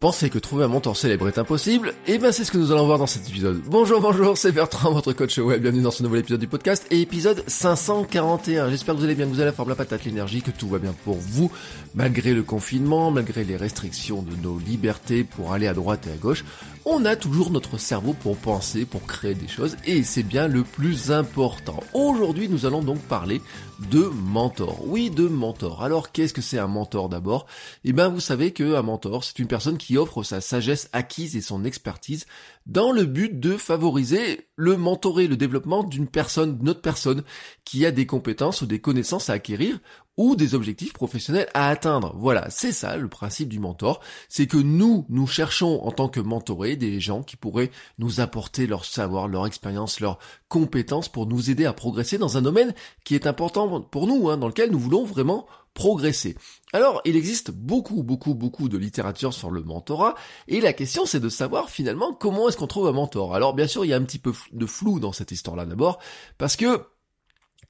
Pensez 0.00 0.30
que 0.30 0.38
trouver 0.38 0.64
un 0.64 0.68
mentor 0.68 0.96
célèbre 0.96 1.28
est 1.28 1.36
impossible 1.36 1.92
Eh 2.06 2.16
ben 2.16 2.32
c'est 2.32 2.44
ce 2.44 2.50
que 2.50 2.56
nous 2.56 2.72
allons 2.72 2.86
voir 2.86 2.96
dans 2.96 3.06
cet 3.06 3.28
épisode. 3.28 3.60
Bonjour, 3.66 4.00
bonjour, 4.00 4.38
c'est 4.38 4.50
Bertrand, 4.50 4.92
votre 4.92 5.12
coach 5.12 5.36
web. 5.36 5.60
Bienvenue 5.60 5.82
dans 5.82 5.90
ce 5.90 6.02
nouvel 6.02 6.20
épisode 6.20 6.40
du 6.40 6.46
podcast 6.46 6.86
et 6.90 7.02
épisode 7.02 7.44
541. 7.46 8.70
J'espère 8.70 8.94
que 8.94 9.00
vous 9.00 9.04
allez 9.04 9.14
bien, 9.14 9.26
que 9.26 9.34
vous 9.34 9.38
la 9.38 9.52
forme, 9.52 9.68
la 9.68 9.74
patate, 9.74 10.06
l'énergie, 10.06 10.40
que 10.40 10.52
tout 10.52 10.70
va 10.70 10.78
bien 10.78 10.94
pour 11.04 11.18
vous, 11.18 11.52
malgré 11.94 12.32
le 12.32 12.42
confinement, 12.42 13.10
malgré 13.10 13.44
les 13.44 13.58
restrictions 13.58 14.22
de 14.22 14.34
nos 14.42 14.58
libertés 14.58 15.22
pour 15.22 15.52
aller 15.52 15.68
à 15.68 15.74
droite 15.74 16.06
et 16.06 16.12
à 16.12 16.16
gauche. 16.16 16.46
On 16.86 17.04
a 17.04 17.14
toujours 17.14 17.50
notre 17.50 17.76
cerveau 17.76 18.14
pour 18.14 18.38
penser, 18.38 18.86
pour 18.86 19.04
créer 19.04 19.34
des 19.34 19.48
choses, 19.48 19.76
et 19.84 20.02
c'est 20.02 20.22
bien 20.22 20.48
le 20.48 20.64
plus 20.64 21.12
important. 21.12 21.78
Aujourd'hui, 21.92 22.48
nous 22.48 22.64
allons 22.64 22.80
donc 22.80 22.98
parler 23.00 23.42
de 23.90 24.04
mentor. 24.04 24.78
Oui, 24.86 25.10
de 25.10 25.28
mentor. 25.28 25.82
Alors, 25.82 26.10
qu'est-ce 26.10 26.32
que 26.32 26.40
c'est 26.40 26.58
un 26.58 26.68
mentor 26.68 27.10
d'abord? 27.10 27.44
Eh 27.84 27.92
bien, 27.92 28.08
vous 28.08 28.20
savez 28.20 28.52
qu'un 28.52 28.80
mentor, 28.80 29.24
c'est 29.24 29.38
une 29.38 29.46
personne 29.46 29.76
qui 29.76 29.98
offre 29.98 30.22
sa 30.22 30.40
sagesse 30.40 30.88
acquise 30.94 31.36
et 31.36 31.42
son 31.42 31.64
expertise 31.64 32.24
dans 32.64 32.92
le 32.92 33.04
but 33.04 33.38
de 33.38 33.58
favoriser 33.58 34.48
le 34.60 34.76
mentorer, 34.76 35.26
le 35.26 35.38
développement 35.38 35.82
d'une 35.82 36.06
personne, 36.06 36.58
d'une 36.58 36.68
autre 36.68 36.82
personne 36.82 37.22
qui 37.64 37.86
a 37.86 37.90
des 37.90 38.04
compétences 38.04 38.60
ou 38.60 38.66
des 38.66 38.78
connaissances 38.78 39.30
à 39.30 39.32
acquérir 39.32 39.80
ou 40.18 40.36
des 40.36 40.54
objectifs 40.54 40.92
professionnels 40.92 41.48
à 41.54 41.70
atteindre. 41.70 42.14
Voilà, 42.18 42.50
c'est 42.50 42.72
ça 42.72 42.98
le 42.98 43.08
principe 43.08 43.48
du 43.48 43.58
mentor, 43.58 44.00
c'est 44.28 44.46
que 44.46 44.58
nous, 44.58 45.06
nous 45.08 45.26
cherchons 45.26 45.82
en 45.82 45.92
tant 45.92 46.08
que 46.08 46.20
mentorés 46.20 46.76
des 46.76 47.00
gens 47.00 47.22
qui 47.22 47.36
pourraient 47.36 47.70
nous 47.98 48.20
apporter 48.20 48.66
leur 48.66 48.84
savoir, 48.84 49.28
leur 49.28 49.46
expérience, 49.46 49.98
leurs 49.98 50.18
compétences 50.48 51.08
pour 51.08 51.26
nous 51.26 51.50
aider 51.50 51.64
à 51.64 51.72
progresser 51.72 52.18
dans 52.18 52.36
un 52.36 52.42
domaine 52.42 52.74
qui 53.02 53.14
est 53.14 53.26
important 53.26 53.80
pour 53.80 54.06
nous, 54.06 54.28
hein, 54.28 54.36
dans 54.36 54.48
lequel 54.48 54.70
nous 54.70 54.78
voulons 54.78 55.04
vraiment 55.04 55.46
progresser. 55.74 56.36
Alors, 56.72 57.00
il 57.04 57.16
existe 57.16 57.50
beaucoup, 57.50 58.02
beaucoup, 58.02 58.34
beaucoup 58.34 58.68
de 58.68 58.78
littérature 58.78 59.32
sur 59.32 59.50
le 59.50 59.62
mentorat, 59.62 60.14
et 60.48 60.60
la 60.60 60.72
question 60.72 61.06
c'est 61.06 61.20
de 61.20 61.28
savoir 61.28 61.70
finalement 61.70 62.12
comment 62.12 62.48
est-ce 62.48 62.56
qu'on 62.56 62.66
trouve 62.66 62.88
un 62.88 62.92
mentor. 62.92 63.34
Alors, 63.34 63.54
bien 63.54 63.66
sûr, 63.66 63.84
il 63.84 63.88
y 63.88 63.92
a 63.92 63.96
un 63.96 64.04
petit 64.04 64.18
peu 64.18 64.32
de 64.52 64.66
flou 64.66 65.00
dans 65.00 65.12
cette 65.12 65.30
histoire-là 65.30 65.66
d'abord, 65.66 65.98
parce 66.38 66.56
que 66.56 66.84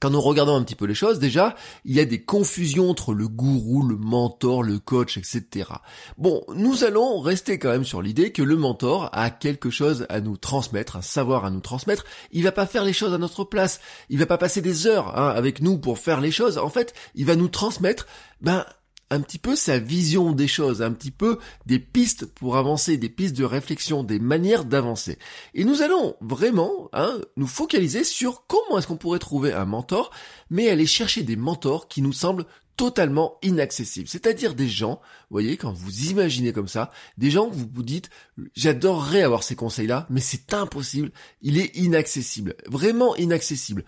quand 0.01 0.09
nous 0.09 0.19
regardons 0.19 0.55
un 0.55 0.63
petit 0.63 0.75
peu 0.75 0.85
les 0.85 0.95
choses, 0.95 1.19
déjà, 1.19 1.55
il 1.85 1.95
y 1.95 1.99
a 1.99 2.05
des 2.05 2.23
confusions 2.23 2.89
entre 2.89 3.13
le 3.13 3.27
gourou, 3.27 3.85
le 3.85 3.95
mentor, 3.95 4.63
le 4.63 4.79
coach, 4.79 5.17
etc. 5.17 5.69
Bon, 6.17 6.43
nous 6.55 6.83
allons 6.83 7.19
rester 7.19 7.59
quand 7.59 7.69
même 7.69 7.85
sur 7.85 8.01
l'idée 8.01 8.31
que 8.31 8.41
le 8.41 8.57
mentor 8.57 9.09
a 9.13 9.29
quelque 9.29 9.69
chose 9.69 10.07
à 10.09 10.19
nous 10.19 10.37
transmettre, 10.37 10.95
un 10.95 11.03
savoir 11.03 11.45
à 11.45 11.51
nous 11.51 11.59
transmettre. 11.59 12.05
Il 12.31 12.43
va 12.43 12.51
pas 12.51 12.65
faire 12.65 12.83
les 12.83 12.93
choses 12.93 13.13
à 13.13 13.19
notre 13.19 13.43
place. 13.43 13.79
Il 14.09 14.17
va 14.17 14.25
pas 14.25 14.39
passer 14.39 14.61
des 14.61 14.87
heures 14.87 15.17
hein, 15.17 15.29
avec 15.35 15.61
nous 15.61 15.77
pour 15.77 15.99
faire 15.99 16.19
les 16.19 16.31
choses. 16.31 16.57
En 16.57 16.69
fait, 16.69 16.95
il 17.13 17.25
va 17.25 17.35
nous 17.35 17.47
transmettre, 17.47 18.07
ben, 18.41 18.65
un 19.11 19.19
petit 19.19 19.37
peu 19.37 19.55
sa 19.57 19.77
vision 19.77 20.31
des 20.31 20.47
choses, 20.47 20.81
un 20.81 20.93
petit 20.93 21.11
peu 21.11 21.37
des 21.65 21.79
pistes 21.79 22.25
pour 22.25 22.55
avancer, 22.55 22.97
des 22.97 23.09
pistes 23.09 23.37
de 23.37 23.43
réflexion, 23.43 24.03
des 24.03 24.19
manières 24.19 24.63
d'avancer. 24.63 25.19
Et 25.53 25.65
nous 25.65 25.81
allons 25.81 26.15
vraiment 26.21 26.89
hein, 26.93 27.19
nous 27.35 27.45
focaliser 27.45 28.05
sur 28.05 28.47
comment 28.47 28.79
est-ce 28.79 28.87
qu'on 28.87 28.95
pourrait 28.95 29.19
trouver 29.19 29.51
un 29.51 29.65
mentor, 29.65 30.11
mais 30.49 30.69
aller 30.69 30.85
chercher 30.85 31.23
des 31.23 31.35
mentors 31.35 31.89
qui 31.89 32.01
nous 32.01 32.13
semblent 32.13 32.45
totalement 32.77 33.37
inaccessibles. 33.41 34.07
C'est-à-dire 34.07 34.55
des 34.55 34.69
gens, 34.69 35.01
vous 35.29 35.35
voyez, 35.35 35.57
quand 35.57 35.73
vous 35.73 36.05
imaginez 36.09 36.53
comme 36.53 36.69
ça, 36.69 36.89
des 37.17 37.29
gens 37.29 37.49
que 37.49 37.53
vous 37.53 37.69
vous 37.71 37.83
dites, 37.83 38.09
j'adorerais 38.55 39.23
avoir 39.23 39.43
ces 39.43 39.55
conseils-là, 39.55 40.07
mais 40.09 40.21
c'est 40.21 40.53
impossible, 40.53 41.11
il 41.41 41.59
est 41.59 41.75
inaccessible, 41.75 42.55
vraiment 42.65 43.13
inaccessible. 43.17 43.83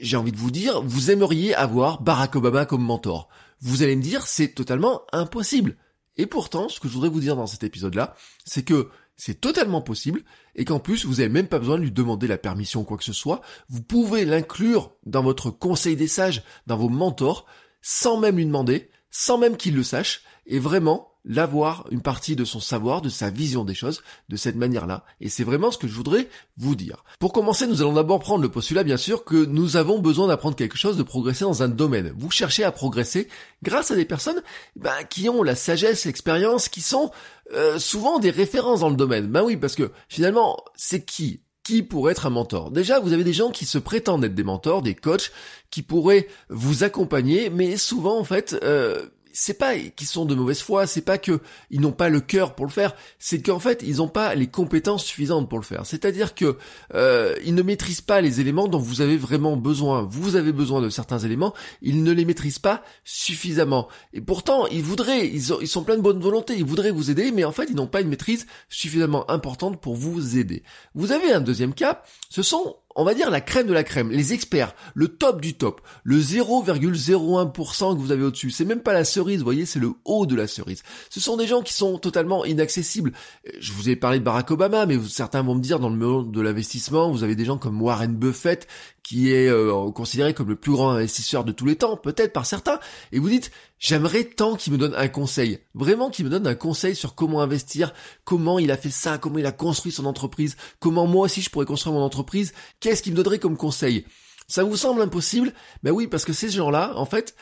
J'ai 0.00 0.16
envie 0.16 0.32
de 0.32 0.38
vous 0.38 0.50
dire, 0.50 0.82
vous 0.82 1.10
aimeriez 1.10 1.54
avoir 1.54 2.00
Barack 2.00 2.36
Obama 2.36 2.64
comme 2.64 2.82
mentor. 2.82 3.28
Vous 3.60 3.82
allez 3.82 3.96
me 3.96 4.02
dire, 4.02 4.26
c'est 4.26 4.48
totalement 4.48 5.02
impossible. 5.12 5.76
Et 6.16 6.26
pourtant, 6.26 6.68
ce 6.68 6.80
que 6.80 6.88
je 6.88 6.94
voudrais 6.94 7.08
vous 7.08 7.20
dire 7.20 7.36
dans 7.36 7.46
cet 7.46 7.64
épisode-là, 7.64 8.14
c'est 8.44 8.64
que 8.64 8.88
c'est 9.16 9.40
totalement 9.40 9.80
possible 9.80 10.22
et 10.54 10.64
qu'en 10.64 10.78
plus, 10.78 11.04
vous 11.04 11.16
n'avez 11.16 11.28
même 11.28 11.48
pas 11.48 11.58
besoin 11.58 11.78
de 11.78 11.82
lui 11.82 11.92
demander 11.92 12.26
la 12.26 12.38
permission 12.38 12.82
ou 12.82 12.84
quoi 12.84 12.98
que 12.98 13.04
ce 13.04 13.12
soit. 13.12 13.40
Vous 13.68 13.82
pouvez 13.82 14.24
l'inclure 14.24 14.94
dans 15.04 15.22
votre 15.22 15.50
conseil 15.50 15.96
des 15.96 16.08
sages, 16.08 16.42
dans 16.66 16.76
vos 16.76 16.90
mentors, 16.90 17.46
sans 17.80 18.18
même 18.18 18.36
lui 18.36 18.46
demander, 18.46 18.90
sans 19.10 19.38
même 19.38 19.56
qu'il 19.56 19.74
le 19.74 19.82
sache. 19.82 20.22
Et 20.46 20.58
vraiment, 20.58 21.12
l'avoir 21.26 21.84
une 21.90 22.00
partie 22.00 22.36
de 22.36 22.44
son 22.44 22.60
savoir, 22.60 23.02
de 23.02 23.08
sa 23.08 23.30
vision 23.30 23.64
des 23.64 23.74
choses, 23.74 24.02
de 24.28 24.36
cette 24.36 24.56
manière-là. 24.56 25.04
Et 25.20 25.28
c'est 25.28 25.44
vraiment 25.44 25.70
ce 25.70 25.78
que 25.78 25.88
je 25.88 25.94
voudrais 25.94 26.28
vous 26.56 26.76
dire. 26.76 27.04
Pour 27.18 27.32
commencer, 27.32 27.66
nous 27.66 27.82
allons 27.82 27.94
d'abord 27.94 28.20
prendre 28.20 28.42
le 28.42 28.48
postulat, 28.48 28.84
bien 28.84 28.96
sûr, 28.96 29.24
que 29.24 29.44
nous 29.44 29.76
avons 29.76 29.98
besoin 29.98 30.28
d'apprendre 30.28 30.56
quelque 30.56 30.78
chose, 30.78 30.96
de 30.96 31.02
progresser 31.02 31.44
dans 31.44 31.62
un 31.62 31.68
domaine. 31.68 32.14
Vous 32.16 32.30
cherchez 32.30 32.62
à 32.62 32.70
progresser 32.70 33.28
grâce 33.62 33.90
à 33.90 33.96
des 33.96 34.04
personnes 34.04 34.40
ben, 34.76 34.94
qui 35.10 35.28
ont 35.28 35.42
la 35.42 35.56
sagesse, 35.56 36.04
l'expérience, 36.04 36.68
qui 36.68 36.80
sont 36.80 37.10
euh, 37.52 37.78
souvent 37.78 38.18
des 38.18 38.30
références 38.30 38.80
dans 38.80 38.90
le 38.90 38.96
domaine. 38.96 39.26
Ben 39.26 39.42
oui, 39.42 39.56
parce 39.56 39.74
que 39.74 39.90
finalement, 40.08 40.56
c'est 40.76 41.04
qui? 41.04 41.40
Qui 41.64 41.82
pourrait 41.82 42.12
être 42.12 42.26
un 42.26 42.30
mentor? 42.30 42.70
Déjà, 42.70 43.00
vous 43.00 43.12
avez 43.12 43.24
des 43.24 43.32
gens 43.32 43.50
qui 43.50 43.66
se 43.66 43.78
prétendent 43.78 44.24
être 44.24 44.36
des 44.36 44.44
mentors, 44.44 44.82
des 44.82 44.94
coachs, 44.94 45.32
qui 45.70 45.82
pourraient 45.82 46.28
vous 46.48 46.84
accompagner, 46.84 47.50
mais 47.50 47.76
souvent, 47.76 48.20
en 48.20 48.24
fait, 48.24 48.56
euh, 48.62 49.06
c'est 49.38 49.58
pas 49.58 49.76
qu'ils 49.76 50.06
sont 50.06 50.24
de 50.24 50.34
mauvaise 50.34 50.62
foi, 50.62 50.86
c'est 50.86 51.02
pas 51.02 51.18
que 51.18 51.40
ils 51.70 51.82
n'ont 51.82 51.92
pas 51.92 52.08
le 52.08 52.20
cœur 52.20 52.54
pour 52.54 52.64
le 52.64 52.70
faire, 52.70 52.94
c'est 53.18 53.42
qu'en 53.42 53.58
fait 53.58 53.82
ils 53.82 53.96
n'ont 53.96 54.08
pas 54.08 54.34
les 54.34 54.46
compétences 54.46 55.04
suffisantes 55.04 55.46
pour 55.50 55.58
le 55.58 55.64
faire. 55.64 55.84
C'est-à-dire 55.84 56.34
que 56.34 56.56
euh, 56.94 57.34
ils 57.44 57.54
ne 57.54 57.60
maîtrisent 57.60 58.00
pas 58.00 58.22
les 58.22 58.40
éléments 58.40 58.66
dont 58.66 58.78
vous 58.78 59.02
avez 59.02 59.18
vraiment 59.18 59.58
besoin. 59.58 60.08
Vous 60.10 60.36
avez 60.36 60.52
besoin 60.52 60.80
de 60.80 60.88
certains 60.88 61.18
éléments, 61.18 61.52
ils 61.82 62.02
ne 62.02 62.12
les 62.12 62.24
maîtrisent 62.24 62.58
pas 62.58 62.82
suffisamment. 63.04 63.88
Et 64.14 64.22
pourtant 64.22 64.66
ils 64.68 64.82
voudraient, 64.82 65.28
ils, 65.28 65.52
ils 65.60 65.68
sont 65.68 65.84
pleins 65.84 65.98
de 65.98 66.02
bonne 66.02 66.20
volonté, 66.20 66.54
ils 66.56 66.64
voudraient 66.64 66.90
vous 66.90 67.10
aider, 67.10 67.30
mais 67.30 67.44
en 67.44 67.52
fait 67.52 67.66
ils 67.68 67.76
n'ont 67.76 67.86
pas 67.86 68.00
une 68.00 68.08
maîtrise 68.08 68.46
suffisamment 68.70 69.30
importante 69.30 69.82
pour 69.82 69.96
vous 69.96 70.38
aider. 70.38 70.62
Vous 70.94 71.12
avez 71.12 71.30
un 71.30 71.42
deuxième 71.42 71.74
cas, 71.74 72.02
ce 72.30 72.42
sont 72.42 72.76
on 72.96 73.04
va 73.04 73.14
dire 73.14 73.30
la 73.30 73.40
crème 73.40 73.66
de 73.66 73.72
la 73.72 73.84
crème, 73.84 74.10
les 74.10 74.32
experts, 74.32 74.74
le 74.94 75.08
top 75.08 75.40
du 75.40 75.54
top, 75.54 75.82
le 76.02 76.18
0,01% 76.18 77.94
que 77.94 78.00
vous 78.00 78.10
avez 78.10 78.24
au-dessus. 78.24 78.50
C'est 78.50 78.64
même 78.64 78.80
pas 78.80 78.94
la 78.94 79.04
cerise, 79.04 79.38
vous 79.38 79.44
voyez, 79.44 79.66
c'est 79.66 79.78
le 79.78 79.92
haut 80.04 80.26
de 80.26 80.34
la 80.34 80.46
cerise. 80.46 80.82
Ce 81.10 81.20
sont 81.20 81.36
des 81.36 81.46
gens 81.46 81.62
qui 81.62 81.74
sont 81.74 81.98
totalement 81.98 82.44
inaccessibles. 82.44 83.12
Je 83.60 83.72
vous 83.72 83.90
ai 83.90 83.96
parlé 83.96 84.18
de 84.18 84.24
Barack 84.24 84.50
Obama, 84.50 84.86
mais 84.86 84.98
certains 85.08 85.42
vont 85.42 85.54
me 85.54 85.60
dire 85.60 85.78
dans 85.78 85.90
le 85.90 85.96
monde 85.96 86.32
de 86.32 86.40
l'investissement, 86.40 87.10
vous 87.12 87.22
avez 87.22 87.36
des 87.36 87.44
gens 87.44 87.58
comme 87.58 87.80
Warren 87.80 88.16
Buffett 88.16 88.66
qui 89.06 89.32
est 89.32 89.48
euh, 89.48 89.92
considéré 89.92 90.34
comme 90.34 90.48
le 90.48 90.56
plus 90.56 90.72
grand 90.72 90.90
investisseur 90.90 91.44
de 91.44 91.52
tous 91.52 91.64
les 91.64 91.76
temps, 91.76 91.96
peut-être 91.96 92.32
par 92.32 92.44
certains, 92.44 92.80
et 93.12 93.20
vous 93.20 93.28
dites, 93.28 93.52
j'aimerais 93.78 94.24
tant 94.24 94.56
qu'il 94.56 94.72
me 94.72 94.78
donne 94.78 94.94
un 94.94 95.08
conseil, 95.08 95.58
vraiment 95.74 96.10
qu'il 96.10 96.24
me 96.24 96.30
donne 96.30 96.46
un 96.46 96.54
conseil 96.54 96.96
sur 96.96 97.14
comment 97.14 97.40
investir, 97.40 97.92
comment 98.24 98.58
il 98.58 98.70
a 98.70 98.76
fait 98.76 98.90
ça, 98.90 99.18
comment 99.18 99.38
il 99.38 99.46
a 99.46 99.52
construit 99.52 99.92
son 99.92 100.06
entreprise, 100.06 100.56
comment 100.80 101.06
moi 101.06 101.26
aussi 101.26 101.42
je 101.42 101.50
pourrais 101.50 101.66
construire 101.66 101.94
mon 101.94 102.02
entreprise, 102.02 102.52
qu'est-ce 102.80 103.02
qu'il 103.02 103.12
me 103.12 103.16
donnerait 103.16 103.38
comme 103.38 103.56
conseil? 103.56 104.06
Ça 104.48 104.62
vous 104.62 104.76
semble 104.76 105.02
impossible? 105.02 105.52
Ben 105.82 105.90
oui, 105.90 106.06
parce 106.06 106.24
que 106.24 106.32
ces 106.32 106.50
gens-là, 106.50 106.92
en 106.96 107.04
fait, 107.04 107.34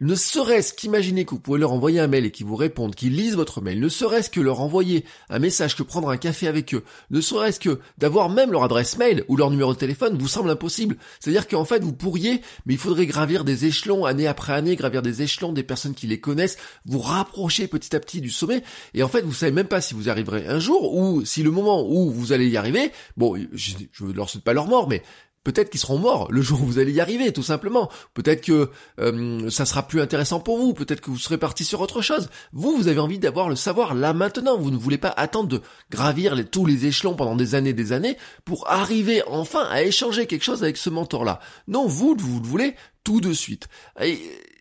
ne 0.00 0.14
serait-ce 0.14 0.72
qu'imaginer 0.74 1.24
que 1.24 1.30
vous 1.30 1.40
pouvez 1.40 1.58
leur 1.58 1.72
envoyer 1.72 2.00
un 2.00 2.06
mail 2.06 2.26
et 2.26 2.30
qu'ils 2.30 2.46
vous 2.46 2.56
répondent, 2.56 2.94
qu'ils 2.94 3.16
lisent 3.16 3.36
votre 3.36 3.60
mail, 3.62 3.80
ne 3.80 3.88
serait-ce 3.88 4.30
que 4.30 4.40
leur 4.40 4.60
envoyer 4.60 5.04
un 5.30 5.38
message, 5.38 5.76
que 5.76 5.82
prendre 5.82 6.10
un 6.10 6.16
café 6.16 6.48
avec 6.48 6.74
eux, 6.74 6.84
ne 7.10 7.20
serait-ce 7.20 7.60
que 7.60 7.80
d'avoir 7.98 8.28
même 8.28 8.52
leur 8.52 8.64
adresse 8.64 8.98
mail 8.98 9.24
ou 9.28 9.36
leur 9.36 9.50
numéro 9.50 9.72
de 9.72 9.78
téléphone 9.78 10.18
vous 10.18 10.28
semble 10.28 10.50
impossible. 10.50 10.96
C'est-à-dire 11.20 11.48
qu'en 11.48 11.64
fait 11.64 11.82
vous 11.82 11.92
pourriez, 11.92 12.42
mais 12.66 12.74
il 12.74 12.78
faudrait 12.78 13.06
gravir 13.06 13.44
des 13.44 13.64
échelons 13.64 14.04
année 14.04 14.26
après 14.26 14.52
année, 14.52 14.76
gravir 14.76 15.02
des 15.02 15.22
échelons 15.22 15.52
des 15.52 15.62
personnes 15.62 15.94
qui 15.94 16.06
les 16.06 16.20
connaissent, 16.20 16.58
vous 16.84 16.98
rapprocher 17.00 17.66
petit 17.66 17.96
à 17.96 18.00
petit 18.00 18.20
du 18.20 18.30
sommet, 18.30 18.62
et 18.94 19.02
en 19.02 19.08
fait 19.08 19.22
vous 19.22 19.32
savez 19.32 19.52
même 19.52 19.68
pas 19.68 19.80
si 19.80 19.94
vous 19.94 20.08
arriverez 20.08 20.46
un 20.46 20.58
jour 20.58 20.94
ou 20.94 21.24
si 21.24 21.42
le 21.42 21.50
moment 21.50 21.88
où 21.88 22.10
vous 22.10 22.32
allez 22.32 22.48
y 22.48 22.56
arriver, 22.56 22.92
bon, 23.16 23.36
je, 23.52 23.72
je 23.92 24.04
leur 24.04 24.28
souhaite 24.28 24.44
pas 24.44 24.52
leur 24.52 24.66
mort, 24.66 24.88
mais 24.88 25.02
Peut-être 25.46 25.70
qu'ils 25.70 25.78
seront 25.78 25.98
morts 25.98 26.26
le 26.32 26.42
jour 26.42 26.60
où 26.60 26.66
vous 26.66 26.80
allez 26.80 26.90
y 26.90 27.00
arriver, 27.00 27.32
tout 27.32 27.44
simplement. 27.44 27.88
Peut-être 28.14 28.40
que 28.40 28.68
euh, 28.98 29.48
ça 29.48 29.64
sera 29.64 29.86
plus 29.86 30.00
intéressant 30.00 30.40
pour 30.40 30.58
vous. 30.58 30.74
Peut-être 30.74 31.00
que 31.00 31.08
vous 31.08 31.20
serez 31.20 31.38
parti 31.38 31.64
sur 31.64 31.80
autre 31.80 32.02
chose. 32.02 32.30
Vous, 32.52 32.76
vous 32.76 32.88
avez 32.88 32.98
envie 32.98 33.20
d'avoir 33.20 33.48
le 33.48 33.54
savoir 33.54 33.94
là 33.94 34.12
maintenant. 34.12 34.58
Vous 34.58 34.72
ne 34.72 34.76
voulez 34.76 34.98
pas 34.98 35.14
attendre 35.16 35.48
de 35.48 35.62
gravir 35.88 36.34
tous 36.50 36.66
les 36.66 36.86
échelons 36.86 37.14
pendant 37.14 37.36
des 37.36 37.54
années, 37.54 37.74
des 37.74 37.92
années 37.92 38.16
pour 38.44 38.68
arriver 38.68 39.22
enfin 39.28 39.62
à 39.70 39.84
échanger 39.84 40.26
quelque 40.26 40.42
chose 40.42 40.64
avec 40.64 40.76
ce 40.76 40.90
mentor-là. 40.90 41.38
Non, 41.68 41.86
vous, 41.86 42.16
vous 42.18 42.40
le 42.40 42.46
voulez 42.48 42.74
tout 43.04 43.20
de 43.20 43.32
suite. 43.32 43.68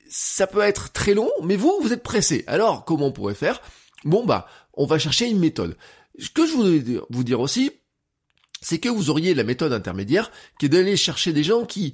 Ça 0.07 0.45
peut 0.45 0.61
être 0.61 0.91
très 0.91 1.15
long, 1.15 1.31
mais 1.41 1.55
vous, 1.55 1.75
vous 1.81 1.93
êtes 1.93 2.03
pressé. 2.03 2.43
Alors, 2.45 2.85
comment 2.85 3.07
on 3.07 3.11
pourrait 3.11 3.33
faire? 3.33 3.59
Bon, 4.03 4.23
bah, 4.23 4.45
on 4.75 4.85
va 4.85 4.99
chercher 4.99 5.31
une 5.31 5.39
méthode. 5.39 5.77
Ce 6.19 6.29
que 6.29 6.45
je 6.45 6.53
voulais 6.53 6.83
vous 7.09 7.23
dire 7.23 7.39
aussi, 7.39 7.71
c'est 8.65 8.79
que 8.79 8.89
vous 8.89 9.11
auriez 9.11 9.35
la 9.35 9.43
méthode 9.43 9.73
intermédiaire 9.73 10.31
qui 10.57 10.65
est 10.65 10.69
d'aller 10.69 10.97
chercher 10.97 11.33
des 11.33 11.43
gens 11.43 11.65
qui 11.65 11.93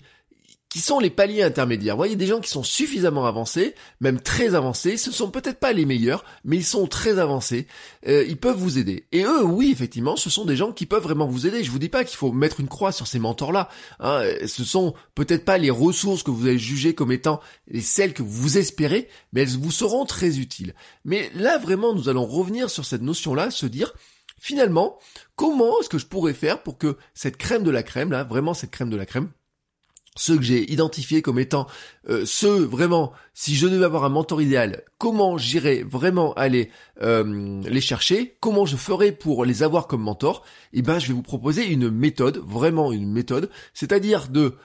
qui 0.69 0.79
sont 0.79 1.00
les 1.00 1.09
paliers 1.09 1.44
intermédiaires. 1.44 1.95
Vous 1.95 2.00
voyez, 2.00 2.15
des 2.15 2.27
gens 2.27 2.39
qui 2.39 2.50
sont 2.50 2.63
suffisamment 2.63 3.25
avancés, 3.25 3.75
même 4.00 4.21
très 4.21 4.56
avancés, 4.56 4.95
ce 4.95 5.12
sont 5.12 5.29
peut-être 5.29 5.59
pas 5.59 5.73
les 5.73 5.85
meilleurs, 5.85 6.23
mais 6.45 6.56
ils 6.56 6.63
sont 6.63 6.88
très 6.88 7.19
avancés, 7.19 7.68
euh, 8.07 8.23
ils 8.25 8.38
peuvent 8.38 8.56
vous 8.56 8.77
aider. 8.77 9.06
Et 9.12 9.23
eux, 9.23 9.44
oui, 9.44 9.69
effectivement, 9.69 10.15
ce 10.15 10.29
sont 10.29 10.45
des 10.45 10.56
gens 10.56 10.71
qui 10.71 10.85
peuvent 10.85 11.03
vraiment 11.03 11.27
vous 11.27 11.45
aider. 11.45 11.62
Je 11.62 11.71
vous 11.71 11.77
dis 11.77 11.89
pas 11.89 12.06
qu'il 12.06 12.15
faut 12.15 12.31
mettre 12.31 12.62
une 12.62 12.69
croix 12.69 12.94
sur 12.94 13.06
ces 13.06 13.19
mentors-là. 13.19 13.68
Hein. 14.00 14.23
Ce 14.47 14.63
sont 14.63 14.94
peut-être 15.13 15.44
pas 15.44 15.57
les 15.57 15.71
ressources 15.71 16.23
que 16.23 16.31
vous 16.31 16.47
allez 16.47 16.57
juger 16.57 16.95
comme 16.95 17.12
étant 17.12 17.41
les 17.68 17.81
celles 17.81 18.13
que 18.13 18.23
vous 18.23 18.57
espérez, 18.57 19.09
mais 19.33 19.41
elles 19.41 19.57
vous 19.57 19.71
seront 19.71 20.06
très 20.06 20.39
utiles. 20.39 20.73
Mais 21.03 21.31
là, 21.35 21.57
vraiment, 21.57 21.94
nous 21.94 22.07
allons 22.07 22.25
revenir 22.25 22.69
sur 22.69 22.85
cette 22.85 23.01
notion-là, 23.01 23.51
se 23.51 23.65
dire, 23.65 23.94
finalement, 24.41 24.97
comment 25.35 25.79
est-ce 25.79 25.88
que 25.88 25.99
je 25.99 26.07
pourrais 26.07 26.33
faire 26.33 26.63
pour 26.63 26.79
que 26.79 26.97
cette 27.13 27.38
crème 27.38 27.61
de 27.61 27.69
la 27.69 27.83
crème, 27.83 28.11
là, 28.11 28.23
vraiment 28.23 28.55
cette 28.55 28.71
crème 28.71 28.89
de 28.89 28.97
la 28.97 29.05
crème, 29.05 29.29
ceux 30.17 30.35
que 30.35 30.41
j'ai 30.41 30.69
identifiés 30.69 31.21
comme 31.21 31.38
étant 31.38 31.67
euh, 32.09 32.25
ceux 32.25 32.65
vraiment, 32.65 33.13
si 33.35 33.55
je 33.55 33.67
devais 33.67 33.85
avoir 33.85 34.03
un 34.03 34.09
mentor 34.09 34.41
idéal, 34.41 34.83
comment 34.97 35.38
j'irais 35.38 35.83
vraiment 35.83 36.33
aller 36.33 36.71
euh, 37.03 37.61
les 37.61 37.81
chercher, 37.81 38.35
comment 38.39 38.65
je 38.65 38.77
ferais 38.77 39.11
pour 39.11 39.45
les 39.45 39.61
avoir 39.61 39.85
comme 39.85 40.01
mentor, 40.01 40.44
eh 40.73 40.81
ben 40.81 40.97
je 40.97 41.09
vais 41.09 41.13
vous 41.13 41.21
proposer 41.21 41.67
une 41.67 41.91
méthode, 41.91 42.37
vraiment 42.44 42.91
une 42.91 43.11
méthode, 43.11 43.51
c'est-à-dire 43.75 44.27
de 44.27 44.55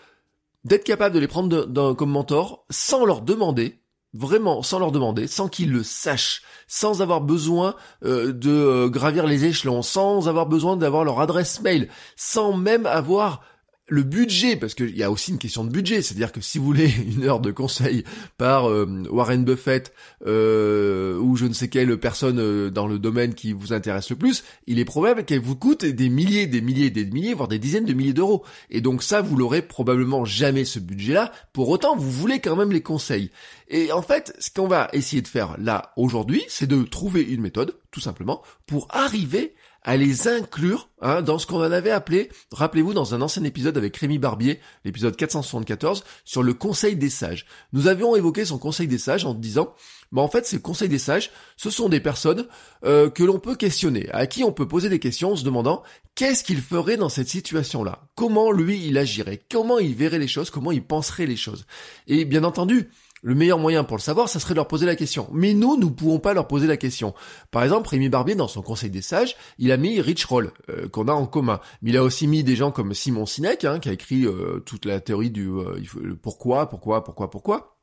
d'être 0.64 0.84
capable 0.84 1.14
de 1.14 1.20
les 1.20 1.29
prendre 1.29 1.94
comme 1.94 2.11
mentor 2.11 2.64
sans 2.70 3.05
leur 3.05 3.20
demander, 3.20 3.79
vraiment 4.17 4.63
sans 4.63 4.79
leur 4.79 4.93
demander, 4.93 5.27
sans 5.27 5.49
qu'ils 5.49 5.73
le 5.73 5.83
sachent, 5.83 6.43
sans 6.67 7.03
avoir 7.03 7.21
besoin 7.21 7.75
euh, 8.05 8.33
de 8.33 8.89
gravir 8.89 9.27
les 9.27 9.45
échelons, 9.45 9.83
sans 9.83 10.29
avoir 10.29 10.47
besoin 10.47 10.77
d'avoir 10.77 11.05
leur 11.05 11.21
adresse 11.21 11.61
mail, 11.61 11.89
sans 12.17 12.57
même 12.57 12.87
avoir 12.87 13.43
le 13.89 14.03
budget, 14.03 14.57
parce 14.57 14.75
qu'il 14.75 14.97
y 14.97 15.05
a 15.05 15.11
aussi 15.11 15.31
une 15.31 15.39
question 15.39 15.63
de 15.63 15.71
budget, 15.71 16.03
c'est-à-dire 16.03 16.33
que 16.33 16.41
si 16.41 16.59
vous 16.59 16.65
voulez 16.65 16.91
une 17.17 17.25
heure 17.25 17.41
de 17.41 17.53
conseil 17.53 18.05
par 18.37 18.69
euh, 18.69 19.05
Warren 19.11 19.45
Buffett 19.45 19.93
euh, 20.27 21.19
ou 21.19 21.37
je 21.37 21.47
ne 21.47 21.53
sais 21.53 21.69
quelle 21.69 21.97
personne 21.99 22.39
euh, 22.41 22.71
dans 22.71 22.89
le 22.89 22.99
domaine 22.99 23.35
qui 23.35 23.53
vous 23.53 23.73
intéresse 23.73 24.11
le 24.11 24.17
plus, 24.17 24.43
il 24.67 24.81
est 24.81 24.85
probable 24.85 25.25
qu'elle 25.25 25.41
vous 25.41 25.57
coûte 25.57 25.85
des 25.85 26.09
milliers, 26.09 26.47
des 26.47 26.61
milliers, 26.61 26.91
des 26.91 27.05
milliers, 27.07 27.35
voire 27.35 27.49
des 27.49 27.61
dizaines 27.61 27.85
de 27.85 27.93
milliers 27.93 28.13
d'euros. 28.13 28.45
Et 28.71 28.81
donc 28.81 29.03
ça, 29.03 29.23
vous 29.23 29.37
l'aurez 29.37 29.63
probablement 29.63 30.25
jamais 30.25 30.65
ce 30.65 30.81
budget-là. 30.81 31.33
Pour 31.53 31.69
autant, 31.69 31.97
vous 31.97 32.11
voulez 32.11 32.41
quand 32.41 32.57
même 32.57 32.73
les 32.73 32.83
conseils. 32.83 33.31
Et 33.69 33.93
en 33.93 34.03
fait, 34.03 34.35
ce 34.39 34.51
qu'on 34.51 34.69
va 34.69 34.89
essayer 34.93 35.23
de 35.23 35.29
faire 35.29 35.57
là 35.59 35.93
aujourd'hui, 35.97 36.45
c'est 36.49 36.67
de 36.67 36.83
trouver 36.85 37.23
une 37.23 37.41
méthode, 37.41 37.77
tout 37.91 38.01
simplement, 38.01 38.43
pour 38.67 38.87
arriver 38.91 39.55
à 39.87 39.97
les 39.97 40.27
inclure 40.27 40.89
hein, 41.01 41.23
dans 41.23 41.39
ce 41.39 41.47
qu'on 41.47 41.59
en 41.59 41.71
avait 41.71 41.93
appelé, 41.93 42.29
rappelez-vous, 42.51 42.93
dans 42.93 43.15
un 43.15 43.23
ancien 43.23 43.45
épisode 43.45 43.79
avec 43.79 43.97
Rémi 43.97 44.19
Barbier, 44.19 44.61
l'épisode 44.85 45.15
474, 45.15 46.03
sur 46.25 46.43
le 46.43 46.55
Conseil 46.55 46.97
des 46.97 47.09
sages. 47.09 47.47
Nous 47.73 47.87
avions 47.87 48.17
évoqué 48.17 48.45
son 48.45 48.59
Conseil 48.59 48.89
des 48.89 48.99
sages 48.99 49.25
en 49.25 49.33
disant, 49.33 49.75
bah 50.11 50.23
en 50.23 50.29
fait, 50.29 50.45
ces 50.45 50.61
Conseil 50.61 50.89
des 50.89 50.99
sages, 50.99 51.31
ce 51.57 51.71
sont 51.71 51.89
des 51.89 52.01
personnes 52.01 52.47
euh, 52.85 53.09
que 53.11 53.23
l'on 53.23 53.39
peut 53.39 53.55
questionner, 53.55 54.09
à 54.11 54.27
qui 54.27 54.43
on 54.43 54.53
peut 54.53 54.67
poser 54.67 54.89
des 54.89 54.99
questions 54.99 55.33
en 55.33 55.37
se 55.37 55.45
demandant 55.45 55.85
qu'est-ce 56.17 56.43
qu'il 56.43 56.61
ferait 56.61 56.97
dans 56.97 57.09
cette 57.09 57.29
situation-là, 57.29 58.09
comment 58.17 58.51
lui 58.51 58.85
il 58.87 58.99
agirait, 58.99 59.41
comment 59.51 59.79
il 59.79 59.95
verrait 59.95 60.19
les 60.19 60.27
choses, 60.27 60.51
comment 60.51 60.73
il 60.73 60.83
penserait 60.83 61.27
les 61.27 61.37
choses? 61.37 61.65
Et 62.09 62.25
bien 62.25 62.43
entendu, 62.43 62.91
le 63.26 63.34
meilleur 63.34 63.58
moyen 63.58 63.82
pour 63.82 63.96
le 63.96 64.02
savoir, 64.02 64.28
ça 64.28 64.38
serait 64.38 64.55
de 64.55 64.58
leur 64.58 64.69
poser 64.69 64.87
la 64.87 64.94
question. 64.94 65.28
Mais 65.32 65.52
nous, 65.52 65.76
nous 65.76 65.90
pouvons 65.90 66.20
pas 66.20 66.32
leur 66.32 66.46
poser 66.46 66.69
la 66.69 66.76
question. 66.76 67.12
Par 67.50 67.64
exemple, 67.64 67.88
Rémi 67.88 68.08
Barbier, 68.08 68.37
dans 68.37 68.46
son 68.46 68.62
Conseil 68.62 68.88
des 68.88 69.02
sages, 69.02 69.34
il 69.58 69.73
a 69.73 69.76
mis 69.76 70.00
Rich 70.00 70.26
Roll, 70.26 70.52
euh, 70.70 70.88
qu'on 70.88 71.08
a 71.08 71.12
en 71.12 71.26
commun. 71.26 71.58
Mais 71.82 71.90
il 71.90 71.96
a 71.96 72.05
aussi 72.05 72.28
mis 72.28 72.44
des 72.44 72.55
gens 72.55 72.70
comme 72.70 72.94
Simon 72.94 73.26
Sinek, 73.26 73.64
hein, 73.64 73.81
qui 73.81 73.88
a 73.88 73.93
écrit 73.93 74.25
euh, 74.26 74.62
toute 74.64 74.84
la 74.84 75.00
théorie 75.00 75.32
du 75.32 75.49
euh, 75.49 75.81
pourquoi, 76.23 76.69
pourquoi, 76.69 77.02
pourquoi, 77.02 77.28
pourquoi. 77.28 77.75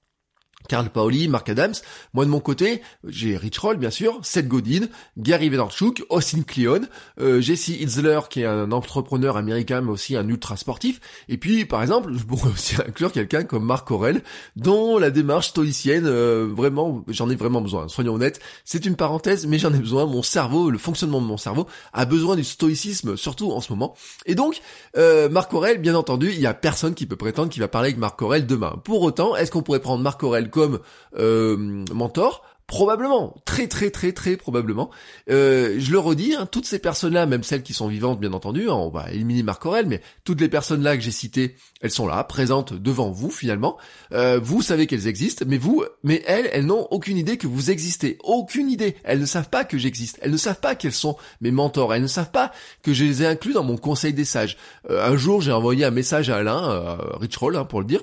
Carl 0.67 0.89
Paoli, 0.89 1.27
Mark 1.27 1.49
Adams. 1.49 1.73
Moi 2.13 2.25
de 2.25 2.29
mon 2.29 2.39
côté, 2.39 2.81
j'ai 3.07 3.37
Rich 3.37 3.57
Roll 3.59 3.77
bien 3.77 3.89
sûr, 3.89 4.19
Seth 4.23 4.47
Godin, 4.47 4.87
Gary 5.17 5.49
Vaynerchuk, 5.49 6.03
Austin 6.09 6.41
Kleon, 6.41 6.81
euh, 7.19 7.41
Jesse 7.41 7.69
Itzler 7.69 8.19
qui 8.29 8.41
est 8.41 8.45
un 8.45 8.71
entrepreneur 8.71 9.37
américain 9.37 9.81
mais 9.81 9.91
aussi 9.91 10.15
un 10.15 10.27
ultra 10.27 10.57
sportif. 10.57 10.99
Et 11.29 11.37
puis 11.37 11.65
par 11.65 11.81
exemple, 11.81 12.11
je 12.15 12.23
pourrais 12.23 12.49
aussi 12.53 12.75
inclure 12.75 13.11
quelqu'un 13.11 13.43
comme 13.43 13.65
Marc 13.65 13.89
Aurel, 13.91 14.21
dont 14.55 14.97
la 14.97 15.09
démarche 15.09 15.49
stoïcienne, 15.49 16.05
euh, 16.05 16.47
vraiment, 16.51 17.03
j'en 17.07 17.29
ai 17.29 17.35
vraiment 17.35 17.61
besoin. 17.61 17.87
Soyons 17.87 18.15
honnêtes, 18.15 18.39
c'est 18.65 18.85
une 18.85 18.95
parenthèse, 18.95 19.45
mais 19.47 19.59
j'en 19.59 19.73
ai 19.73 19.79
besoin. 19.79 20.05
Mon 20.05 20.23
cerveau, 20.23 20.69
le 20.69 20.77
fonctionnement 20.77 21.21
de 21.21 21.25
mon 21.25 21.37
cerveau 21.37 21.67
a 21.93 22.05
besoin 22.05 22.35
du 22.35 22.43
stoïcisme, 22.43 23.17
surtout 23.17 23.51
en 23.51 23.61
ce 23.61 23.71
moment. 23.71 23.95
Et 24.25 24.35
donc, 24.35 24.61
euh, 24.97 25.29
Marc 25.29 25.53
Aurel, 25.53 25.79
bien 25.79 25.95
entendu, 25.95 26.31
il 26.31 26.39
y 26.39 26.47
a 26.47 26.53
personne 26.53 26.93
qui 26.93 27.05
peut 27.05 27.15
prétendre 27.15 27.49
qu'il 27.49 27.61
va 27.61 27.67
parler 27.67 27.89
avec 27.89 27.99
Marc 27.99 28.21
Aurel 28.21 28.45
demain. 28.45 28.79
Pour 28.83 29.01
autant, 29.01 29.35
est-ce 29.35 29.51
qu'on 29.51 29.63
pourrait 29.63 29.79
prendre 29.79 30.03
Marc 30.03 30.23
Aurel 30.23 30.49
comme 30.53 30.79
euh, 31.17 31.83
mentor 31.91 32.43
Probablement, 32.65 33.35
très 33.45 33.67
très 33.67 33.91
très 33.91 34.13
très 34.13 34.37
probablement. 34.37 34.89
Euh, 35.29 35.75
je 35.79 35.91
le 35.91 35.99
redis, 35.99 36.33
hein, 36.33 36.47
toutes 36.49 36.65
ces 36.65 36.79
personnes-là, 36.79 37.25
même 37.25 37.43
celles 37.43 37.61
qui 37.61 37.73
sont 37.73 37.89
vivantes 37.89 38.21
bien 38.21 38.31
entendu, 38.31 38.69
hein, 38.69 38.73
on 38.73 38.89
va 38.89 39.11
éliminer 39.11 39.43
Marc 39.43 39.65
Aurel, 39.65 39.85
mais 39.85 40.01
toutes 40.23 40.39
les 40.39 40.47
personnes-là 40.47 40.95
que 40.95 41.03
j'ai 41.03 41.11
citées, 41.11 41.55
elles 41.81 41.91
sont 41.91 42.07
là, 42.07 42.23
présentes 42.23 42.73
devant 42.73 43.11
vous 43.11 43.29
finalement. 43.29 43.77
Euh, 44.13 44.39
vous 44.41 44.61
savez 44.61 44.87
qu'elles 44.87 45.07
existent, 45.07 45.43
mais 45.45 45.57
vous, 45.57 45.83
mais 46.03 46.23
elles, 46.25 46.49
elles 46.53 46.65
n'ont 46.65 46.87
aucune 46.89 47.17
idée 47.17 47.37
que 47.37 47.47
vous 47.47 47.69
existez, 47.69 48.17
aucune 48.23 48.71
idée. 48.71 48.95
Elles 49.03 49.19
ne 49.19 49.25
savent 49.25 49.49
pas 49.49 49.65
que 49.65 49.77
j'existe, 49.77 50.17
elles 50.21 50.31
ne 50.31 50.37
savent 50.37 50.61
pas 50.61 50.75
qu'elles 50.75 50.93
sont 50.93 51.17
mes 51.41 51.51
mentors, 51.51 51.93
elles 51.93 52.01
ne 52.01 52.07
savent 52.07 52.31
pas 52.31 52.53
que 52.81 52.93
je 52.93 53.03
les 53.03 53.23
ai 53.23 53.27
inclus 53.27 53.53
dans 53.53 53.63
mon 53.63 53.77
conseil 53.77 54.13
des 54.13 54.25
sages. 54.25 54.57
un 54.89 55.17
jour, 55.17 55.41
j'ai 55.41 55.51
envoyé 55.51 55.83
un 55.83 55.91
message 55.91 56.29
à 56.29 56.37
Alain, 56.37 56.97
Rich 57.19 57.35
Roll, 57.37 57.57
hein, 57.57 57.65
pour 57.65 57.81
le 57.81 57.87
dire, 57.87 58.01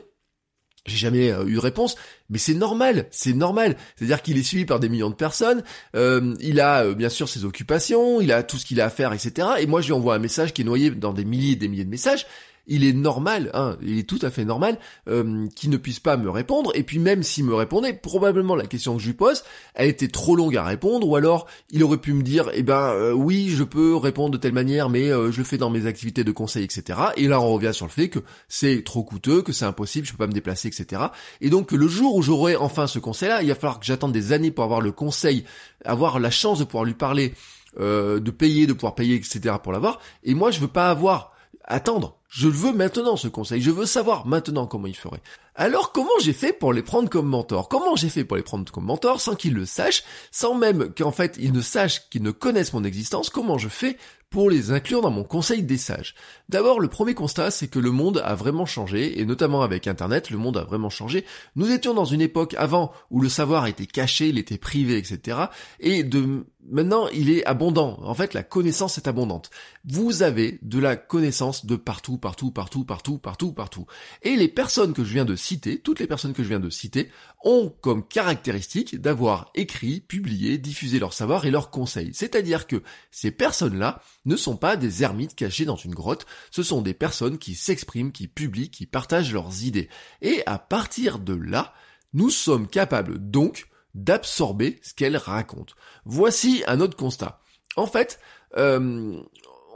j'ai 0.86 0.96
jamais 0.96 1.30
euh, 1.30 1.46
eu 1.46 1.54
de 1.54 1.60
réponse, 1.60 1.96
mais 2.28 2.38
c'est 2.38 2.54
normal, 2.54 3.06
c'est 3.10 3.32
normal. 3.32 3.76
C'est-à-dire 3.96 4.22
qu'il 4.22 4.38
est 4.38 4.42
suivi 4.42 4.64
par 4.64 4.80
des 4.80 4.88
millions 4.88 5.10
de 5.10 5.14
personnes, 5.14 5.62
euh, 5.94 6.34
il 6.40 6.60
a 6.60 6.84
euh, 6.84 6.94
bien 6.94 7.08
sûr 7.08 7.28
ses 7.28 7.44
occupations, 7.44 8.20
il 8.20 8.32
a 8.32 8.42
tout 8.42 8.56
ce 8.56 8.64
qu'il 8.64 8.80
a 8.80 8.86
à 8.86 8.90
faire, 8.90 9.12
etc. 9.12 9.48
Et 9.60 9.66
moi 9.66 9.80
je 9.80 9.88
lui 9.88 9.92
envoie 9.92 10.14
un 10.14 10.18
message 10.18 10.52
qui 10.52 10.62
est 10.62 10.64
noyé 10.64 10.90
dans 10.90 11.12
des 11.12 11.24
milliers 11.24 11.52
et 11.52 11.56
des 11.56 11.68
milliers 11.68 11.84
de 11.84 11.90
messages, 11.90 12.26
il 12.70 12.84
est 12.84 12.92
normal, 12.92 13.50
hein, 13.52 13.76
il 13.82 13.98
est 13.98 14.08
tout 14.08 14.20
à 14.22 14.30
fait 14.30 14.44
normal 14.44 14.78
euh, 15.08 15.46
qu'il 15.56 15.70
ne 15.70 15.76
puisse 15.76 15.98
pas 15.98 16.16
me 16.16 16.30
répondre. 16.30 16.70
Et 16.76 16.84
puis 16.84 17.00
même 17.00 17.24
s'il 17.24 17.44
me 17.44 17.54
répondait, 17.54 17.92
probablement 17.92 18.54
la 18.54 18.64
question 18.64 18.96
que 18.96 19.02
je 19.02 19.08
lui 19.08 19.14
pose, 19.14 19.42
elle 19.74 19.88
était 19.88 20.08
trop 20.08 20.36
longue 20.36 20.56
à 20.56 20.64
répondre, 20.64 21.06
ou 21.06 21.16
alors 21.16 21.46
il 21.70 21.82
aurait 21.82 21.98
pu 21.98 22.12
me 22.12 22.22
dire, 22.22 22.48
eh 22.54 22.62
ben 22.62 22.92
euh, 22.94 23.12
oui, 23.12 23.48
je 23.50 23.64
peux 23.64 23.96
répondre 23.96 24.30
de 24.30 24.38
telle 24.38 24.52
manière, 24.52 24.88
mais 24.88 25.10
euh, 25.10 25.32
je 25.32 25.38
le 25.38 25.44
fais 25.44 25.58
dans 25.58 25.68
mes 25.68 25.86
activités 25.86 26.22
de 26.22 26.30
conseil, 26.30 26.62
etc. 26.62 26.98
Et 27.16 27.26
là 27.26 27.40
on 27.40 27.52
revient 27.52 27.74
sur 27.74 27.86
le 27.86 27.90
fait 27.90 28.08
que 28.08 28.20
c'est 28.48 28.84
trop 28.84 29.02
coûteux, 29.02 29.42
que 29.42 29.52
c'est 29.52 29.64
impossible, 29.64 30.06
je 30.06 30.12
peux 30.12 30.18
pas 30.18 30.28
me 30.28 30.32
déplacer, 30.32 30.68
etc. 30.68 31.02
Et 31.40 31.50
donc 31.50 31.72
le 31.72 31.88
jour 31.88 32.14
où 32.14 32.22
j'aurai 32.22 32.54
enfin 32.54 32.86
ce 32.86 33.00
conseil-là, 33.00 33.42
il 33.42 33.48
va 33.48 33.56
falloir 33.56 33.80
que 33.80 33.86
j'attende 33.86 34.12
des 34.12 34.32
années 34.32 34.52
pour 34.52 34.62
avoir 34.62 34.80
le 34.80 34.92
conseil, 34.92 35.44
avoir 35.84 36.20
la 36.20 36.30
chance 36.30 36.60
de 36.60 36.64
pouvoir 36.64 36.84
lui 36.84 36.94
parler, 36.94 37.34
de 37.78 38.30
payer, 38.30 38.66
de 38.66 38.72
pouvoir 38.72 38.94
payer, 38.94 39.16
etc. 39.16 39.56
pour 39.60 39.72
l'avoir. 39.72 39.98
Et 40.22 40.34
moi 40.34 40.52
je 40.52 40.60
veux 40.60 40.68
pas 40.68 40.88
avoir 40.88 41.32
attendre. 41.70 42.18
Je 42.28 42.48
veux 42.48 42.72
maintenant 42.72 43.16
ce 43.16 43.28
conseil, 43.28 43.60
je 43.60 43.70
veux 43.70 43.86
savoir 43.86 44.26
maintenant 44.26 44.66
comment 44.66 44.86
il 44.86 44.96
ferait. 44.96 45.22
Alors 45.56 45.92
comment 45.92 46.08
j'ai 46.20 46.32
fait 46.32 46.52
pour 46.52 46.72
les 46.72 46.82
prendre 46.82 47.08
comme 47.08 47.26
mentors? 47.26 47.68
Comment 47.68 47.96
j'ai 47.96 48.08
fait 48.08 48.24
pour 48.24 48.36
les 48.36 48.42
prendre 48.42 48.70
comme 48.70 48.84
mentors 48.84 49.20
sans 49.20 49.34
qu'ils 49.34 49.54
le 49.54 49.66
sachent, 49.66 50.04
sans 50.30 50.54
même 50.54 50.92
qu'en 50.94 51.10
fait 51.10 51.36
ils 51.40 51.52
ne 51.52 51.60
sachent, 51.60 52.08
qu'ils 52.08 52.22
ne 52.22 52.30
connaissent 52.30 52.72
mon 52.72 52.84
existence 52.84 53.30
Comment 53.30 53.58
je 53.58 53.68
fais 53.68 53.96
pour 54.30 54.48
les 54.48 54.70
inclure 54.70 55.00
dans 55.00 55.10
mon 55.10 55.24
conseil 55.24 55.64
des 55.64 55.76
sages? 55.76 56.14
D'abord, 56.48 56.78
le 56.78 56.86
premier 56.86 57.14
constat, 57.14 57.50
c'est 57.50 57.66
que 57.66 57.80
le 57.80 57.90
monde 57.90 58.22
a 58.24 58.36
vraiment 58.36 58.64
changé, 58.64 59.20
et 59.20 59.24
notamment 59.24 59.62
avec 59.62 59.88
Internet, 59.88 60.30
le 60.30 60.38
monde 60.38 60.56
a 60.56 60.62
vraiment 60.62 60.90
changé. 60.90 61.24
Nous 61.56 61.70
étions 61.72 61.94
dans 61.94 62.04
une 62.04 62.20
époque 62.20 62.54
avant 62.56 62.92
où 63.10 63.20
le 63.20 63.28
savoir 63.28 63.66
était 63.66 63.86
caché, 63.86 64.28
il 64.28 64.38
était 64.38 64.56
privé, 64.56 64.98
etc. 64.98 65.36
Et 65.80 66.04
de 66.04 66.46
maintenant, 66.70 67.08
il 67.08 67.30
est 67.30 67.44
abondant. 67.44 67.98
En 68.02 68.14
fait, 68.14 68.34
la 68.34 68.42
connaissance 68.42 68.98
est 68.98 69.08
abondante. 69.08 69.50
Vous 69.84 70.22
avez 70.22 70.58
de 70.62 70.78
la 70.78 70.96
connaissance 70.96 71.66
de 71.66 71.76
partout, 71.76 72.18
partout, 72.18 72.50
partout, 72.50 72.84
partout, 72.84 73.18
partout, 73.18 73.52
partout. 73.52 73.86
Et 74.22 74.36
les 74.36 74.48
personnes 74.48 74.92
que 74.92 75.04
je 75.04 75.12
viens 75.12 75.24
de 75.24 75.36
citer, 75.36 75.80
toutes 75.80 76.00
les 76.00 76.06
personnes 76.06 76.32
que 76.32 76.42
je 76.42 76.48
viens 76.48 76.60
de 76.60 76.70
citer, 76.70 77.10
ont 77.42 77.72
comme 77.80 78.06
caractéristique 78.06 79.00
d'avoir 79.00 79.50
écrit, 79.54 80.00
publié, 80.00 80.58
diffusé 80.58 80.98
leur 80.98 81.12
savoir 81.12 81.44
et 81.44 81.50
leurs 81.50 81.70
conseils. 81.70 82.10
C'est-à-dire 82.12 82.66
que 82.66 82.82
ces 83.10 83.30
personnes-là 83.30 84.02
ne 84.24 84.36
sont 84.36 84.56
pas 84.56 84.76
des 84.76 85.02
ermites 85.02 85.34
cachés 85.34 85.64
dans 85.64 85.76
une 85.76 85.94
grotte, 85.94 86.26
ce 86.50 86.62
sont 86.62 86.82
des 86.82 86.94
personnes 86.94 87.38
qui 87.38 87.54
s'expriment, 87.54 88.12
qui 88.12 88.28
publient, 88.28 88.70
qui 88.70 88.86
partagent 88.86 89.32
leurs 89.32 89.64
idées. 89.64 89.88
Et 90.22 90.42
à 90.46 90.58
partir 90.58 91.18
de 91.18 91.34
là, 91.34 91.72
nous 92.12 92.30
sommes 92.30 92.66
capables 92.66 93.18
donc 93.18 93.69
d'absorber 93.94 94.78
ce 94.82 94.94
qu'elles 94.94 95.16
racontent. 95.16 95.74
Voici 96.04 96.62
un 96.66 96.80
autre 96.80 96.96
constat. 96.96 97.40
En 97.76 97.86
fait, 97.86 98.18
euh, 98.56 99.20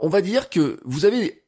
on 0.01 0.09
va 0.09 0.21
dire 0.21 0.49
que 0.49 0.79
vous 0.83 1.05
avez 1.05 1.45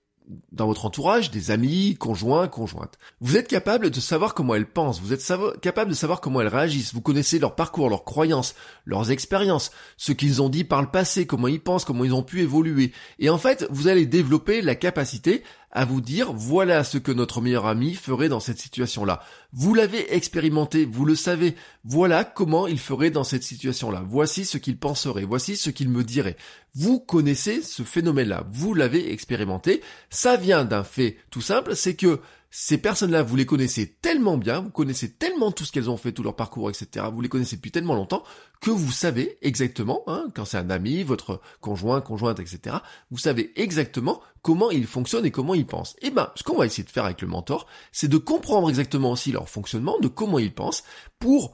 dans 0.51 0.67
votre 0.67 0.85
entourage, 0.85 1.31
des 1.31 1.51
amis, 1.51 1.95
conjoints, 1.95 2.47
conjointes. 2.47 2.97
Vous 3.21 3.37
êtes 3.37 3.47
capable 3.47 3.89
de 3.89 3.99
savoir 3.99 4.33
comment 4.33 4.55
elles 4.55 4.69
pensent, 4.69 4.99
vous 4.99 5.13
êtes 5.13 5.23
capable 5.61 5.91
de 5.91 5.95
savoir 5.95 6.19
comment 6.19 6.41
elles 6.41 6.47
réagissent, 6.47 6.93
vous 6.93 7.01
connaissez 7.01 7.39
leur 7.39 7.55
parcours, 7.55 7.89
leurs 7.89 8.03
croyances, 8.03 8.55
leurs 8.85 9.11
expériences, 9.11 9.71
ce 9.95 10.11
qu'ils 10.11 10.41
ont 10.41 10.49
dit 10.49 10.63
par 10.63 10.81
le 10.81 10.89
passé, 10.89 11.25
comment 11.25 11.47
ils 11.47 11.61
pensent, 11.61 11.85
comment 11.85 12.03
ils 12.03 12.13
ont 12.13 12.23
pu 12.23 12.41
évoluer. 12.41 12.91
Et 13.19 13.29
en 13.29 13.37
fait, 13.37 13.65
vous 13.69 13.87
allez 13.87 14.05
développer 14.05 14.61
la 14.61 14.75
capacité 14.75 15.43
à 15.77 15.85
vous 15.85 16.01
dire 16.01 16.33
voilà 16.33 16.83
ce 16.83 16.97
que 16.97 17.11
notre 17.11 17.39
meilleur 17.39 17.67
ami 17.67 17.93
ferait 17.93 18.29
dans 18.29 18.39
cette 18.39 18.57
situation-là. 18.57 19.21
Vous 19.53 19.75
l'avez 19.75 20.15
expérimenté, 20.15 20.85
vous 20.85 21.05
le 21.05 21.13
savez. 21.13 21.53
Voilà 21.85 22.23
comment 22.23 22.65
il 22.65 22.79
ferait 22.79 23.11
dans 23.11 23.23
cette 23.23 23.43
situation-là. 23.43 24.03
Voici 24.09 24.43
ce 24.43 24.57
qu'il 24.57 24.79
penserait, 24.79 25.23
voici 25.23 25.55
ce 25.55 25.69
qu'il 25.69 25.89
me 25.89 26.03
dirait. 26.03 26.35
Vous 26.73 26.99
connaissez 26.99 27.61
ce 27.61 27.83
phénomène-là, 27.83 28.47
vous 28.49 28.73
l'avez 28.73 29.11
expérimenté. 29.11 29.81
Ça 30.09 30.35
vient 30.35 30.65
d'un 30.65 30.83
fait 30.83 31.17
tout 31.29 31.41
simple, 31.41 31.75
c'est 31.75 31.95
que 31.95 32.21
ces 32.59 32.79
personnes-là, 32.79 33.21
vous 33.21 33.35
les 33.35 33.45
connaissez 33.45 33.85
tellement 34.01 34.35
bien, 34.35 34.61
vous 34.61 34.71
connaissez 34.71 35.11
tellement 35.13 35.51
tout 35.51 35.63
ce 35.63 35.71
qu'elles 35.71 35.91
ont 35.91 35.95
fait, 35.95 36.11
tout 36.11 36.23
leur 36.23 36.35
parcours, 36.35 36.71
etc. 36.71 37.05
Vous 37.13 37.21
les 37.21 37.29
connaissez 37.29 37.55
depuis 37.55 37.69
tellement 37.69 37.93
longtemps 37.93 38.23
que 38.61 38.71
vous 38.71 38.91
savez 38.91 39.37
exactement, 39.43 40.01
hein, 40.07 40.25
quand 40.33 40.43
c'est 40.43 40.57
un 40.57 40.71
ami, 40.71 41.03
votre 41.03 41.39
conjoint, 41.61 42.01
conjointe, 42.01 42.39
etc. 42.39 42.77
Vous 43.11 43.19
savez 43.19 43.51
exactement 43.61 44.21
comment 44.41 44.71
ils 44.71 44.87
fonctionnent 44.87 45.27
et 45.27 45.29
comment 45.29 45.53
ils 45.53 45.67
pensent. 45.67 45.95
Et 46.01 46.07
eh 46.07 46.09
ben, 46.09 46.31
ce 46.33 46.41
qu'on 46.41 46.57
va 46.57 46.65
essayer 46.65 46.83
de 46.83 46.89
faire 46.89 47.05
avec 47.05 47.21
le 47.21 47.27
mentor, 47.27 47.67
c'est 47.91 48.07
de 48.07 48.17
comprendre 48.17 48.69
exactement 48.69 49.11
aussi 49.11 49.31
leur 49.31 49.47
fonctionnement, 49.49 49.99
de 49.99 50.07
comment 50.07 50.39
ils 50.39 50.51
pensent, 50.51 50.83
pour 51.19 51.53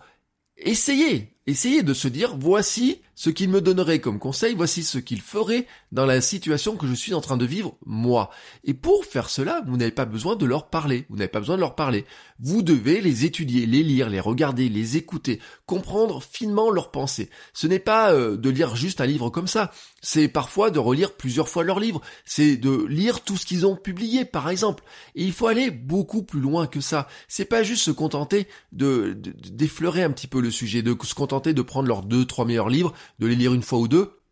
essayer, 0.56 1.36
essayer 1.48 1.84
de 1.84 1.94
se 1.94 2.08
dire, 2.08 2.38
voici 2.38 3.02
ce 3.16 3.30
qu'il 3.30 3.50
me 3.50 3.62
donnerait 3.62 4.00
comme 4.00 4.20
conseil, 4.20 4.56
voici 4.56 4.84
ce 4.84 4.98
qu'il 4.98 5.22
ferait 5.22 5.68
dans 5.92 6.06
la 6.06 6.22
situation 6.22 6.76
que 6.76 6.88
je 6.88 6.94
suis 6.94 7.14
en 7.14 7.22
train 7.22 7.38
de 7.38 7.46
vivre 7.46 7.78
moi. 7.86 8.30
Et 8.64 8.74
pour 8.74 9.06
faire 9.06 9.30
cela, 9.30 9.62
vous 9.68 9.78
n'avez 9.78 9.92
pas 9.92 10.06
besoin 10.06 10.36
de 10.36 10.46
leur 10.46 10.70
parler, 10.70 11.06
vous 11.10 11.18
n'avez 11.18 11.28
pas 11.28 11.40
besoin 11.40 11.56
de 11.56 11.62
leur 11.62 11.76
parler. 11.76 12.06
Vous 12.40 12.62
devez 12.62 13.02
les 13.02 13.26
étudier, 13.26 13.66
les 13.66 13.84
lire, 13.84 14.10
les 14.10 14.20
regarder, 14.20 14.70
les 14.70 14.98
écouter, 14.98 15.40
comprendre 15.66 16.22
finement 16.22 16.70
leurs 16.70 16.92
pensées. 16.92 17.30
Ce 17.54 17.68
n'est 17.68 17.80
pas 17.80 18.12
euh, 18.12 18.38
de 18.38 18.50
lire 18.50 18.76
juste 18.76 19.02
un 19.02 19.06
livre 19.06 19.30
comme 19.30 19.48
ça, 19.48 19.72
c'est 20.02 20.28
parfois 20.28 20.70
de 20.70 20.80
relire 20.80 21.14
plusieurs 21.14 21.48
fois 21.48 21.64
leurs 21.64 21.80
livres, 21.80 22.02
c'est 22.26 22.58
de 22.58 22.86
lire 22.88 23.22
tout 23.22 23.38
ce 23.38 23.46
qu'ils 23.46 23.66
ont 23.66 23.76
publié 23.76 24.26
par 24.26 24.50
exemple. 24.50 24.84
Et 25.16 25.24
il 25.24 25.32
faut 25.32 25.48
aller 25.48 25.72
beaucoup 25.72 26.24
plus 26.24 26.42
loin 26.42 26.68
que 26.68 26.82
ça. 26.82 27.08
C'est 27.28 27.46
pas 27.46 27.64
juste 27.64 27.84
se 27.84 27.92
contenter 27.92 28.48
de 28.72 29.14
d'effleurer 29.14 30.04
un 30.04 30.12
petit 30.12 30.28
peu 30.28 30.42
le 30.42 30.52
sujet, 30.52 30.82
de 30.82 30.98
se 31.04 31.16
contenter 31.16 31.54
de 31.54 31.62
prendre 31.62 31.88
leurs 31.88 32.04
deux, 32.04 32.26
trois 32.26 32.46
meilleurs 32.46 32.70
livres 32.70 32.94
de 33.20 33.28
les 33.28 33.36
lire 33.36 33.54
une 33.54 33.64
fois 33.64 33.80
ou 33.80 33.88
deux, 33.88 34.24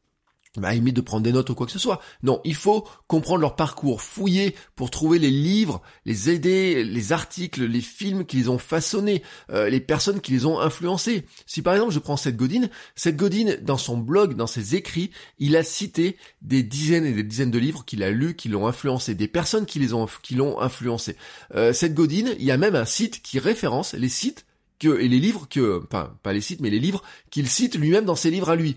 bah, 0.57 0.75
de 0.75 1.01
prendre 1.01 1.23
des 1.23 1.31
notes 1.31 1.49
ou 1.49 1.55
quoi 1.55 1.65
que 1.65 1.71
ce 1.71 1.79
soit. 1.79 2.01
Non, 2.23 2.41
il 2.43 2.55
faut 2.55 2.85
comprendre 3.07 3.39
leur 3.39 3.55
parcours, 3.55 4.01
fouiller 4.01 4.53
pour 4.75 4.91
trouver 4.91 5.17
les 5.17 5.31
livres, 5.31 5.81
les 6.05 6.29
aider, 6.29 6.83
les 6.83 7.13
articles, 7.13 7.63
les 7.63 7.79
films 7.79 8.25
qu'ils 8.25 8.49
ont 8.49 8.57
façonnés, 8.57 9.23
euh, 9.49 9.69
les 9.69 9.79
personnes 9.79 10.19
qui 10.19 10.33
les 10.33 10.45
ont 10.45 10.59
influencés. 10.59 11.25
Si 11.45 11.61
par 11.61 11.73
exemple 11.73 11.93
je 11.93 11.99
prends 11.99 12.17
Seth 12.17 12.35
Godin, 12.35 12.67
Seth 12.97 13.15
Godin 13.15 13.55
dans 13.61 13.77
son 13.77 13.97
blog, 13.97 14.35
dans 14.35 14.47
ses 14.47 14.75
écrits, 14.75 15.11
il 15.39 15.55
a 15.55 15.63
cité 15.63 16.17
des 16.41 16.63
dizaines 16.63 17.05
et 17.05 17.13
des 17.13 17.23
dizaines 17.23 17.51
de 17.51 17.59
livres 17.59 17.85
qu'il 17.85 18.03
a 18.03 18.11
lus, 18.11 18.35
qui 18.35 18.49
l'ont 18.49 18.67
influencé, 18.67 19.15
des 19.15 19.29
personnes 19.29 19.65
qui 19.65 19.79
les 19.79 19.93
ont 19.93 20.07
qui 20.21 20.35
l'ont 20.35 20.59
influencé. 20.59 21.15
Euh, 21.55 21.71
Seth 21.71 21.97
il 21.97 22.43
y 22.43 22.51
a 22.51 22.57
même 22.57 22.75
un 22.75 22.85
site 22.85 23.21
qui 23.21 23.39
référence 23.39 23.93
les 23.93 24.09
sites 24.09 24.45
et 24.87 25.07
les 25.07 25.19
livres 25.19 25.47
que, 25.49 25.81
enfin, 25.85 26.15
pas 26.23 26.33
les 26.33 26.41
sites, 26.41 26.61
mais 26.61 26.69
les 26.69 26.79
livres 26.79 27.03
qu'il 27.29 27.47
cite 27.47 27.75
lui-même 27.75 28.05
dans 28.05 28.15
ses 28.15 28.31
livres 28.31 28.49
à 28.49 28.55
lui. 28.55 28.75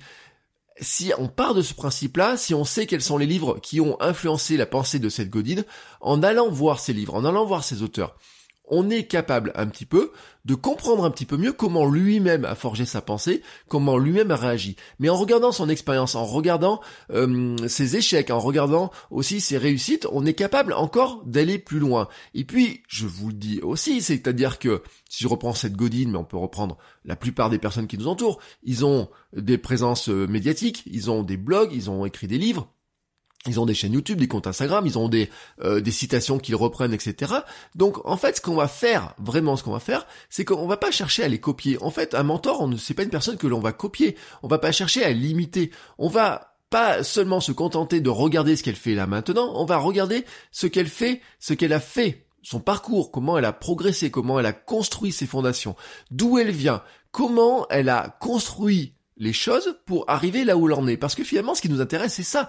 Si 0.80 1.12
on 1.18 1.28
part 1.28 1.54
de 1.54 1.62
ce 1.62 1.72
principe-là, 1.72 2.36
si 2.36 2.52
on 2.52 2.64
sait 2.64 2.86
quels 2.86 3.02
sont 3.02 3.18
les 3.18 3.26
livres 3.26 3.58
qui 3.62 3.80
ont 3.80 4.00
influencé 4.00 4.56
la 4.56 4.66
pensée 4.66 4.98
de 4.98 5.08
cette 5.08 5.30
Godine, 5.30 5.64
en 6.00 6.22
allant 6.22 6.50
voir 6.50 6.80
ces 6.80 6.92
livres, 6.92 7.14
en 7.14 7.24
allant 7.24 7.44
voir 7.44 7.62
ces 7.62 7.82
auteurs, 7.82 8.16
on 8.68 8.90
est 8.90 9.04
capable 9.04 9.52
un 9.56 9.66
petit 9.66 9.86
peu 9.86 10.12
de 10.44 10.54
comprendre 10.54 11.04
un 11.04 11.10
petit 11.10 11.24
peu 11.24 11.36
mieux 11.36 11.52
comment 11.52 11.86
lui-même 11.86 12.44
a 12.44 12.54
forgé 12.54 12.84
sa 12.84 13.00
pensée, 13.00 13.42
comment 13.68 13.96
lui-même 13.96 14.30
a 14.30 14.36
réagi. 14.36 14.76
Mais 14.98 15.08
en 15.08 15.16
regardant 15.16 15.52
son 15.52 15.68
expérience, 15.68 16.14
en 16.14 16.24
regardant 16.24 16.80
euh, 17.10 17.56
ses 17.66 17.96
échecs, 17.96 18.30
en 18.30 18.38
regardant 18.38 18.90
aussi 19.10 19.40
ses 19.40 19.56
réussites, 19.56 20.06
on 20.12 20.26
est 20.26 20.34
capable 20.34 20.72
encore 20.74 21.22
d'aller 21.24 21.58
plus 21.58 21.78
loin. 21.78 22.08
Et 22.34 22.44
puis, 22.44 22.82
je 22.88 23.06
vous 23.06 23.28
le 23.28 23.34
dis 23.34 23.60
aussi, 23.62 24.02
c'est-à-dire 24.02 24.58
que 24.58 24.82
si 25.08 25.22
je 25.22 25.28
reprends 25.28 25.54
cette 25.54 25.76
godine, 25.76 26.10
mais 26.12 26.18
on 26.18 26.24
peut 26.24 26.36
reprendre 26.36 26.76
la 27.04 27.16
plupart 27.16 27.48
des 27.48 27.58
personnes 27.58 27.86
qui 27.86 27.98
nous 27.98 28.08
entourent, 28.08 28.38
ils 28.62 28.84
ont 28.84 29.08
des 29.34 29.58
présences 29.58 30.08
euh, 30.08 30.26
médiatiques, 30.26 30.82
ils 30.86 31.10
ont 31.10 31.22
des 31.22 31.36
blogs, 31.36 31.72
ils 31.72 31.90
ont 31.90 32.04
écrit 32.04 32.26
des 32.26 32.38
livres, 32.38 32.68
ils 33.46 33.60
ont 33.60 33.66
des 33.66 33.74
chaînes 33.74 33.92
YouTube, 33.92 34.18
des 34.18 34.28
comptes 34.28 34.46
Instagram, 34.46 34.86
ils 34.86 34.98
ont 34.98 35.08
des, 35.08 35.30
euh, 35.62 35.80
des 35.80 35.90
citations 35.90 36.38
qu'ils 36.38 36.56
reprennent, 36.56 36.94
etc. 36.94 37.32
Donc 37.74 38.04
en 38.06 38.16
fait, 38.16 38.36
ce 38.36 38.40
qu'on 38.40 38.54
va 38.54 38.68
faire, 38.68 39.14
vraiment 39.18 39.56
ce 39.56 39.62
qu'on 39.62 39.72
va 39.72 39.80
faire, 39.80 40.06
c'est 40.30 40.44
qu'on 40.44 40.66
va 40.66 40.76
pas 40.76 40.90
chercher 40.90 41.24
à 41.24 41.28
les 41.28 41.40
copier. 41.40 41.76
En 41.82 41.90
fait, 41.90 42.14
un 42.14 42.22
mentor, 42.22 42.60
on 42.60 42.68
ne 42.68 42.76
c'est 42.76 42.94
pas 42.94 43.02
une 43.02 43.10
personne 43.10 43.36
que 43.36 43.46
l'on 43.46 43.60
va 43.60 43.72
copier. 43.72 44.16
On 44.42 44.48
va 44.48 44.58
pas 44.58 44.72
chercher 44.72 45.04
à 45.04 45.10
l'imiter. 45.10 45.70
On 45.98 46.08
va 46.08 46.54
pas 46.70 47.04
seulement 47.04 47.40
se 47.40 47.52
contenter 47.52 48.00
de 48.00 48.10
regarder 48.10 48.56
ce 48.56 48.64
qu'elle 48.64 48.74
fait 48.74 48.94
là 48.94 49.06
maintenant, 49.06 49.52
on 49.54 49.64
va 49.64 49.76
regarder 49.76 50.24
ce 50.50 50.66
qu'elle 50.66 50.88
fait, 50.88 51.20
ce 51.38 51.54
qu'elle 51.54 51.72
a 51.72 51.78
fait, 51.78 52.26
son 52.42 52.58
parcours, 52.58 53.12
comment 53.12 53.38
elle 53.38 53.44
a 53.44 53.52
progressé, 53.52 54.10
comment 54.10 54.40
elle 54.40 54.46
a 54.46 54.52
construit 54.52 55.12
ses 55.12 55.26
fondations, 55.26 55.76
d'où 56.10 56.36
elle 56.36 56.50
vient, 56.50 56.82
comment 57.12 57.66
elle 57.70 57.88
a 57.88 58.16
construit 58.20 58.94
les 59.16 59.32
choses 59.32 59.78
pour 59.86 60.04
arriver 60.08 60.44
là 60.44 60.56
où 60.56 60.68
en 60.72 60.88
est. 60.88 60.96
Parce 60.96 61.14
que 61.14 61.22
finalement, 61.22 61.54
ce 61.54 61.62
qui 61.62 61.68
nous 61.68 61.80
intéresse, 61.80 62.14
c'est 62.14 62.24
ça 62.24 62.48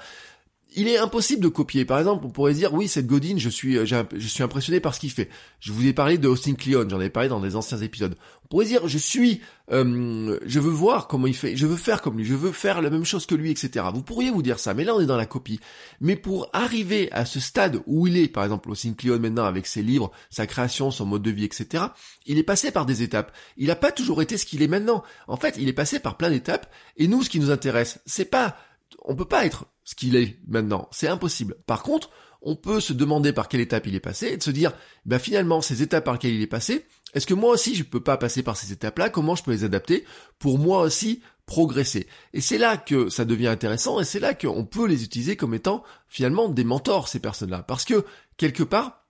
il 0.75 0.87
est 0.87 0.97
impossible 0.97 1.41
de 1.41 1.47
copier. 1.47 1.85
Par 1.85 1.99
exemple, 1.99 2.25
on 2.25 2.29
pourrait 2.29 2.53
dire, 2.53 2.73
oui, 2.73 2.87
cette 2.87 3.07
Godin, 3.07 3.35
je 3.37 3.49
suis, 3.49 3.75
je 3.85 4.27
suis 4.27 4.43
impressionné 4.43 4.79
par 4.79 4.93
ce 4.93 4.99
qu'il 4.99 5.11
fait. 5.11 5.29
Je 5.59 5.71
vous 5.71 5.87
ai 5.87 5.93
parlé 5.93 6.17
de 6.17 6.27
Austin 6.27 6.53
Kleon, 6.53 6.87
j'en 6.89 7.01
ai 7.01 7.09
parlé 7.09 7.29
dans 7.29 7.39
des 7.39 7.55
anciens 7.55 7.77
épisodes. 7.77 8.15
On 8.45 8.47
pourrait 8.47 8.65
dire, 8.65 8.87
je 8.87 8.97
suis, 8.97 9.41
euh, 9.71 10.37
je 10.45 10.59
veux 10.59 10.69
voir 10.69 11.07
comment 11.07 11.25
il 11.25 11.35
fait, 11.35 11.55
je 11.55 11.65
veux 11.65 11.77
faire 11.77 12.01
comme 12.01 12.17
lui, 12.17 12.25
je 12.25 12.35
veux 12.35 12.51
faire 12.51 12.81
la 12.81 12.91
même 12.91 13.03
chose 13.03 13.25
que 13.25 13.33
lui, 13.33 13.49
etc. 13.49 13.85
Vous 13.91 14.03
pourriez 14.03 14.29
vous 14.29 14.43
dire 14.43 14.59
ça, 14.59 14.73
mais 14.75 14.83
là 14.83 14.93
on 14.93 15.01
est 15.01 15.07
dans 15.07 15.17
la 15.17 15.25
copie. 15.25 15.59
Mais 15.99 16.15
pour 16.15 16.49
arriver 16.53 17.11
à 17.11 17.25
ce 17.25 17.39
stade 17.39 17.81
où 17.87 18.05
il 18.05 18.17
est, 18.17 18.27
par 18.27 18.43
exemple, 18.43 18.69
Austin 18.69 18.93
Kleon 18.93 19.19
maintenant 19.19 19.45
avec 19.45 19.65
ses 19.65 19.81
livres, 19.81 20.11
sa 20.29 20.45
création, 20.45 20.91
son 20.91 21.05
mode 21.05 21.23
de 21.23 21.31
vie, 21.31 21.45
etc. 21.45 21.85
Il 22.27 22.37
est 22.37 22.43
passé 22.43 22.69
par 22.69 22.85
des 22.85 23.01
étapes. 23.01 23.31
Il 23.57 23.67
n'a 23.67 23.75
pas 23.75 23.91
toujours 23.91 24.21
été 24.21 24.37
ce 24.37 24.45
qu'il 24.45 24.61
est 24.61 24.67
maintenant. 24.67 25.03
En 25.27 25.37
fait, 25.37 25.55
il 25.57 25.67
est 25.67 25.73
passé 25.73 25.99
par 25.99 26.17
plein 26.17 26.29
d'étapes. 26.29 26.71
Et 26.97 27.07
nous, 27.07 27.23
ce 27.23 27.29
qui 27.29 27.39
nous 27.39 27.49
intéresse, 27.49 27.99
c'est 28.05 28.25
pas 28.25 28.57
on 29.03 29.15
peut 29.15 29.25
pas 29.25 29.45
être 29.45 29.65
ce 29.83 29.95
qu'il 29.95 30.15
est 30.15 30.37
maintenant. 30.47 30.87
C'est 30.91 31.07
impossible. 31.07 31.55
Par 31.65 31.83
contre, 31.83 32.09
on 32.41 32.55
peut 32.55 32.79
se 32.79 32.93
demander 32.93 33.33
par 33.33 33.47
quelle 33.47 33.61
étape 33.61 33.87
il 33.87 33.95
est 33.95 33.99
passé 33.99 34.27
et 34.27 34.37
de 34.37 34.43
se 34.43 34.51
dire, 34.51 34.71
ben 35.05 35.19
finalement, 35.19 35.61
ces 35.61 35.81
étapes 35.81 36.05
par 36.05 36.13
lesquelles 36.13 36.35
il 36.35 36.41
est 36.41 36.47
passé, 36.47 36.85
est-ce 37.13 37.25
que 37.25 37.33
moi 37.33 37.51
aussi 37.51 37.75
je 37.75 37.83
peux 37.83 38.01
pas 38.01 38.17
passer 38.17 38.43
par 38.43 38.55
ces 38.55 38.71
étapes-là? 38.71 39.09
Comment 39.09 39.35
je 39.35 39.43
peux 39.43 39.51
les 39.51 39.63
adapter 39.63 40.05
pour 40.37 40.59
moi 40.59 40.81
aussi 40.81 41.21
progresser? 41.45 42.07
Et 42.33 42.41
c'est 42.41 42.57
là 42.57 42.77
que 42.77 43.09
ça 43.09 43.25
devient 43.25 43.47
intéressant 43.47 43.99
et 43.99 44.05
c'est 44.05 44.19
là 44.19 44.33
qu'on 44.33 44.65
peut 44.65 44.85
les 44.85 45.03
utiliser 45.03 45.35
comme 45.35 45.55
étant 45.55 45.83
finalement 46.07 46.49
des 46.49 46.63
mentors, 46.63 47.07
ces 47.07 47.19
personnes-là. 47.19 47.63
Parce 47.63 47.85
que, 47.85 48.05
quelque 48.37 48.63
part, 48.63 49.04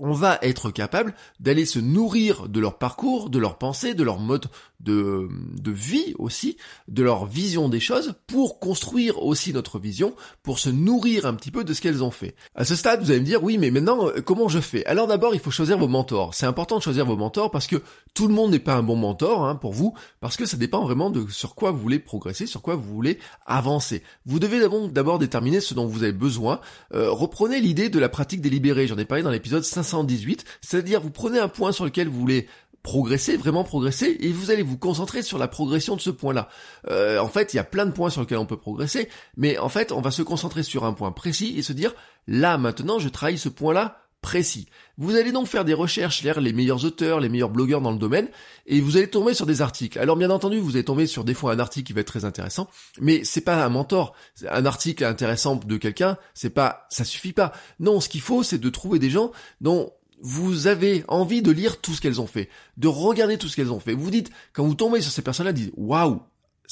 on 0.00 0.12
va 0.12 0.38
être 0.42 0.70
capable 0.70 1.14
d'aller 1.38 1.66
se 1.66 1.78
nourrir 1.78 2.48
de 2.48 2.58
leur 2.58 2.78
parcours, 2.78 3.30
de 3.30 3.38
leur 3.38 3.58
pensée, 3.58 3.94
de 3.94 4.02
leur 4.02 4.18
mode 4.18 4.46
de, 4.80 5.28
vie 5.66 6.14
aussi, 6.18 6.56
de 6.88 7.02
leur 7.02 7.26
vision 7.26 7.68
des 7.68 7.80
choses, 7.80 8.14
pour 8.26 8.58
construire 8.58 9.22
aussi 9.22 9.52
notre 9.52 9.78
vision, 9.78 10.14
pour 10.42 10.58
se 10.58 10.70
nourrir 10.70 11.26
un 11.26 11.34
petit 11.34 11.50
peu 11.50 11.64
de 11.64 11.74
ce 11.74 11.80
qu'elles 11.80 12.02
ont 12.02 12.10
fait. 12.10 12.34
À 12.54 12.64
ce 12.64 12.74
stade, 12.74 13.02
vous 13.02 13.10
allez 13.10 13.20
me 13.20 13.26
dire, 13.26 13.44
oui, 13.44 13.58
mais 13.58 13.70
maintenant, 13.70 14.08
euh, 14.08 14.20
comment 14.24 14.48
je 14.48 14.58
fais? 14.58 14.84
Alors 14.86 15.06
d'abord, 15.06 15.34
il 15.34 15.40
faut 15.40 15.50
choisir 15.50 15.78
vos 15.78 15.88
mentors. 15.88 16.34
C'est 16.34 16.46
important 16.46 16.78
de 16.78 16.82
choisir 16.82 17.04
vos 17.04 17.16
mentors 17.16 17.50
parce 17.50 17.66
que 17.66 17.76
tout 18.14 18.26
le 18.26 18.34
monde 18.34 18.50
n'est 18.50 18.58
pas 18.58 18.74
un 18.74 18.82
bon 18.82 18.96
mentor 18.96 19.44
hein, 19.44 19.54
pour 19.54 19.72
vous, 19.72 19.94
parce 20.20 20.36
que 20.36 20.46
ça 20.46 20.56
dépend 20.56 20.82
vraiment 20.82 21.10
de 21.10 21.28
sur 21.30 21.54
quoi 21.54 21.70
vous 21.70 21.78
voulez 21.78 21.98
progresser, 21.98 22.46
sur 22.46 22.62
quoi 22.62 22.74
vous 22.74 22.94
voulez 22.94 23.18
avancer. 23.46 24.02
Vous 24.24 24.38
devez 24.38 24.60
d'abord 24.90 25.18
déterminer 25.18 25.60
ce 25.60 25.74
dont 25.74 25.86
vous 25.86 26.02
avez 26.02 26.12
besoin. 26.12 26.60
Euh, 26.94 27.10
reprenez 27.10 27.60
l'idée 27.60 27.90
de 27.90 27.98
la 27.98 28.08
pratique 28.08 28.40
délibérée, 28.40 28.86
j'en 28.86 28.98
ai 28.98 29.04
parlé 29.04 29.22
dans 29.22 29.30
l'épisode 29.30 29.62
518, 29.90 30.44
c'est-à-dire 30.60 31.00
vous 31.00 31.10
prenez 31.10 31.38
un 31.38 31.48
point 31.48 31.72
sur 31.72 31.84
lequel 31.84 32.08
vous 32.08 32.18
voulez 32.18 32.48
progresser, 32.82 33.36
vraiment 33.36 33.64
progresser, 33.64 34.16
et 34.20 34.32
vous 34.32 34.50
allez 34.50 34.62
vous 34.62 34.78
concentrer 34.78 35.22
sur 35.22 35.38
la 35.38 35.48
progression 35.48 35.96
de 35.96 36.00
ce 36.00 36.10
point-là. 36.10 36.48
Euh, 36.88 37.18
en 37.18 37.28
fait, 37.28 37.52
il 37.52 37.56
y 37.56 37.60
a 37.60 37.64
plein 37.64 37.84
de 37.84 37.90
points 37.90 38.10
sur 38.10 38.22
lesquels 38.22 38.38
on 38.38 38.46
peut 38.46 38.56
progresser, 38.56 39.08
mais 39.36 39.58
en 39.58 39.68
fait, 39.68 39.92
on 39.92 40.00
va 40.00 40.10
se 40.10 40.22
concentrer 40.22 40.62
sur 40.62 40.84
un 40.84 40.92
point 40.92 41.12
précis 41.12 41.54
et 41.58 41.62
se 41.62 41.72
dire, 41.72 41.92
là 42.26 42.56
maintenant, 42.56 42.98
je 42.98 43.08
travaille 43.08 43.38
ce 43.38 43.48
point-là 43.48 43.98
précis. 44.20 44.66
Vous 44.98 45.16
allez 45.16 45.32
donc 45.32 45.46
faire 45.46 45.64
des 45.64 45.74
recherches, 45.74 46.22
lire 46.22 46.40
les 46.40 46.52
meilleurs 46.52 46.84
auteurs, 46.84 47.20
les 47.20 47.28
meilleurs 47.28 47.50
blogueurs 47.50 47.80
dans 47.80 47.92
le 47.92 47.98
domaine, 47.98 48.28
et 48.66 48.80
vous 48.80 48.96
allez 48.96 49.08
tomber 49.08 49.34
sur 49.34 49.46
des 49.46 49.62
articles. 49.62 49.98
Alors 49.98 50.16
bien 50.16 50.30
entendu, 50.30 50.58
vous 50.58 50.76
allez 50.76 50.84
tomber 50.84 51.06
sur 51.06 51.24
des 51.24 51.34
fois 51.34 51.52
un 51.52 51.58
article 51.58 51.86
qui 51.86 51.92
va 51.92 52.02
être 52.02 52.06
très 52.06 52.24
intéressant, 52.24 52.68
mais 53.00 53.24
c'est 53.24 53.40
pas 53.40 53.64
un 53.64 53.68
mentor. 53.68 54.14
Un 54.48 54.66
article 54.66 55.04
intéressant 55.04 55.56
de 55.56 55.76
quelqu'un, 55.76 56.18
c'est 56.34 56.50
pas, 56.50 56.86
ça 56.90 57.04
suffit 57.04 57.32
pas. 57.32 57.52
Non, 57.78 58.00
ce 58.00 58.08
qu'il 58.08 58.20
faut, 58.20 58.42
c'est 58.42 58.58
de 58.58 58.68
trouver 58.68 58.98
des 58.98 59.10
gens 59.10 59.32
dont 59.60 59.92
vous 60.22 60.66
avez 60.66 61.04
envie 61.08 61.40
de 61.40 61.50
lire 61.50 61.80
tout 61.80 61.94
ce 61.94 62.00
qu'elles 62.00 62.20
ont 62.20 62.26
fait, 62.26 62.50
de 62.76 62.88
regarder 62.88 63.38
tout 63.38 63.48
ce 63.48 63.56
qu'elles 63.56 63.72
ont 63.72 63.80
fait. 63.80 63.94
Vous 63.94 64.10
dites, 64.10 64.30
quand 64.52 64.64
vous 64.64 64.74
tombez 64.74 65.00
sur 65.00 65.10
ces 65.10 65.22
personnes-là, 65.22 65.52
dites, 65.52 65.72
waouh, 65.76 66.20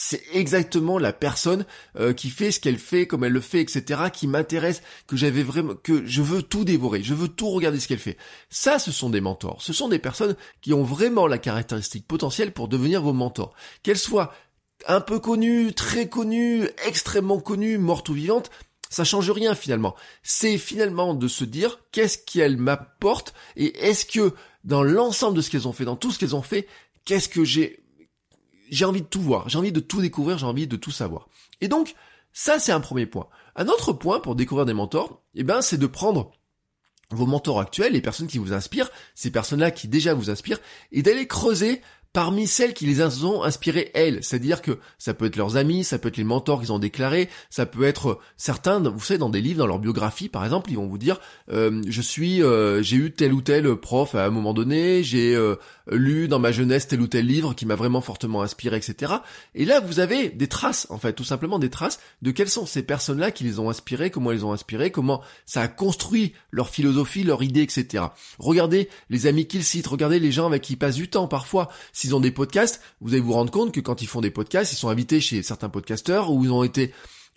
c'est 0.00 0.23
exactement 0.33 0.97
la 0.97 1.12
personne 1.12 1.67
euh, 1.99 2.12
qui 2.12 2.31
fait 2.31 2.52
ce 2.52 2.61
qu'elle 2.61 2.78
fait, 2.78 3.09
comme 3.09 3.25
elle 3.25 3.33
le 3.33 3.40
fait, 3.40 3.61
etc., 3.61 4.02
qui 4.12 4.28
m'intéresse, 4.28 4.81
que 5.09 5.17
j'avais 5.17 5.43
vraiment, 5.43 5.75
que 5.75 6.07
je 6.07 6.23
veux 6.23 6.40
tout 6.40 6.64
dévorer, 6.64 7.02
je 7.02 7.14
veux 7.14 7.26
tout 7.26 7.50
regarder 7.50 7.81
ce 7.81 7.88
qu'elle 7.88 7.99
fait. 7.99 8.17
Ça, 8.49 8.78
ce 8.78 8.93
sont 8.93 9.11
des 9.11 9.21
mentors. 9.21 9.61
Ce 9.61 9.73
sont 9.73 9.88
des 9.88 9.99
personnes 9.99 10.37
qui 10.61 10.73
ont 10.73 10.85
vraiment 10.85 11.26
la 11.26 11.38
caractéristique 11.38 12.07
potentielle 12.07 12.52
pour 12.52 12.69
devenir 12.69 13.02
vos 13.02 13.12
mentors. 13.12 13.55
Qu'elles 13.83 13.99
soient 13.99 14.33
un 14.87 15.00
peu 15.00 15.19
connues, 15.19 15.73
très 15.75 16.09
connues, 16.09 16.69
extrêmement 16.87 17.40
connues, 17.40 17.76
mortes 17.76 18.09
ou 18.09 18.14
vivantes, 18.14 18.52
ça 18.90 19.02
change 19.02 19.33
rien 19.33 19.57
finalement. 19.57 19.97
C'est 20.23 20.59
finalement 20.59 21.14
de 21.14 21.26
se 21.26 21.43
dire 21.43 21.81
qu'est-ce 21.90 22.19
qu'elles 22.19 22.57
m'apportent 22.57 23.35
et 23.57 23.76
est-ce 23.88 24.07
que 24.07 24.33
dans 24.62 24.85
l'ensemble 24.85 25.37
de 25.37 25.43
ce 25.43 25.50
qu'elles 25.50 25.67
ont 25.67 25.73
fait, 25.73 25.85
dans 25.85 25.97
tout 25.97 26.12
ce 26.12 26.21
qu'elles 26.21 26.37
ont 26.37 26.43
fait, 26.43 26.69
qu'est-ce 27.05 27.28
que 27.28 27.43
j'ai 27.43 27.83
j'ai 28.70 28.84
envie 28.84 29.02
de 29.02 29.06
tout 29.06 29.20
voir, 29.20 29.48
j'ai 29.48 29.58
envie 29.58 29.72
de 29.72 29.80
tout 29.80 30.00
découvrir, 30.00 30.38
j'ai 30.38 30.46
envie 30.46 30.66
de 30.66 30.76
tout 30.76 30.90
savoir. 30.90 31.28
Et 31.60 31.68
donc, 31.68 31.94
ça 32.32 32.58
c'est 32.58 32.72
un 32.72 32.80
premier 32.80 33.06
point. 33.06 33.28
Un 33.56 33.68
autre 33.68 33.92
point 33.92 34.20
pour 34.20 34.34
découvrir 34.34 34.66
des 34.66 34.75
mentors, 34.75 35.22
eh 35.34 35.42
ben, 35.42 35.62
c'est 35.62 35.78
de 35.78 35.87
prendre 35.87 36.30
vos 37.10 37.26
mentors 37.26 37.60
actuels, 37.60 37.94
les 37.94 38.02
personnes 38.02 38.26
qui 38.26 38.38
vous 38.38 38.52
inspirent, 38.52 38.90
ces 39.14 39.30
personnes-là 39.30 39.70
qui 39.70 39.88
déjà 39.88 40.14
vous 40.14 40.30
inspirent, 40.30 40.60
et 40.92 41.02
d'aller 41.02 41.26
creuser 41.26 41.80
parmi 42.12 42.46
celles 42.46 42.75
qui 42.75 42.87
les 42.87 43.00
ont 43.25 43.42
inspirées 43.42 43.90
elles. 43.94 44.25
C'est-à-dire 44.25 44.62
que 44.62 44.78
ça 44.98 45.14
peut 45.14 45.26
être 45.26 45.37
leurs 45.37 45.56
amis, 45.56 45.84
ça 45.84 45.98
peut 45.98 46.08
être 46.08 46.16
les 46.16 46.25
mentors 46.25 46.60
qu'ils 46.60 46.72
ont 46.72 46.78
déclarés, 46.78 47.28
ça 47.50 47.66
peut 47.66 47.84
être 47.84 48.18
certains, 48.37 48.80
vous 48.80 49.00
savez, 49.00 49.18
dans 49.18 49.28
des 49.28 49.40
livres, 49.40 49.58
dans 49.58 49.66
leur 49.66 49.78
biographie, 49.78 50.28
par 50.28 50.44
exemple, 50.44 50.70
ils 50.70 50.76
vont 50.76 50.87
vous 50.87 50.98
dire, 50.98 51.20
euh, 51.52 51.82
je 51.87 52.02
suis, 52.02 52.42
euh, 52.42 52.82
j'ai 52.82 52.96
eu 52.96 53.12
tel 53.12 53.32
ou 53.32 53.42
tel 53.42 53.76
prof 53.76 54.14
à 54.14 54.25
un 54.25 54.30
moment 54.30 54.54
donné, 54.54 55.02
j'ai 55.02 55.34
euh, 55.34 55.56
lu 55.90 56.28
dans 56.28 56.38
ma 56.38 56.52
jeunesse 56.52 56.88
tel 56.88 57.00
ou 57.00 57.07
tel 57.07 57.26
livre 57.26 57.54
qui 57.54 57.66
m'a 57.66 57.75
vraiment 57.75 58.00
fortement 58.00 58.42
inspiré, 58.42 58.76
etc. 58.76 59.14
Et 59.54 59.64
là, 59.64 59.80
vous 59.80 60.00
avez 60.00 60.28
des 60.28 60.47
traces, 60.47 60.87
en 60.90 60.99
fait, 60.99 61.12
tout 61.12 61.25
simplement 61.25 61.59
des 61.59 61.71
traces 61.71 61.99
de 62.23 62.30
quelles 62.30 62.49
sont 62.49 62.66
ces 62.66 62.83
personnes-là 62.83 63.30
qui 63.30 63.45
les 63.45 63.59
ont 63.59 63.71
inspirées, 63.71 64.11
comment 64.11 64.33
elles 64.33 64.45
ont 64.45 64.52
inspiré, 64.52 64.90
comment 64.90 65.23
ça 65.47 65.62
a 65.62 65.68
construit 65.68 66.33
leur 66.50 66.68
philosophie, 66.68 67.25
leur 67.25 67.42
idée, 67.42 67.62
etc. 67.62 68.04
Regardez 68.38 68.88
les 69.11 69.26
amis 69.26 69.47
qu'ils 69.47 69.64
citent, 69.64 69.87
regardez 69.87 70.18
les 70.18 70.33
gens 70.33 70.47
avec 70.47 70.62
qui 70.62 70.75
ils 70.75 70.78
passent 70.78 70.97
du 70.97 71.09
temps 71.09 71.28
parfois. 71.28 71.68
S'ils 71.92 72.14
ont 72.14 72.21
des 72.21 72.30
podcasts, 72.30 72.80
vous 73.00 73.12
allez 73.12 73.21
vous 73.21 73.33
rendre 73.33 73.50
compte 73.50 73.73
que 73.73 73.80
quand 73.80 74.02
ils 74.02 74.09
font 74.09 74.21
des 74.21 74.30
podcasts, 74.30 74.73
ils 74.73 74.76
sont 74.76 74.88
invités 74.88 75.21
chez 75.21 75.42
certains 75.42 75.68
podcasteurs 75.68 76.30
ou 76.30 76.45
ils 76.45 76.52
ont 76.52 76.64
été 76.64 76.92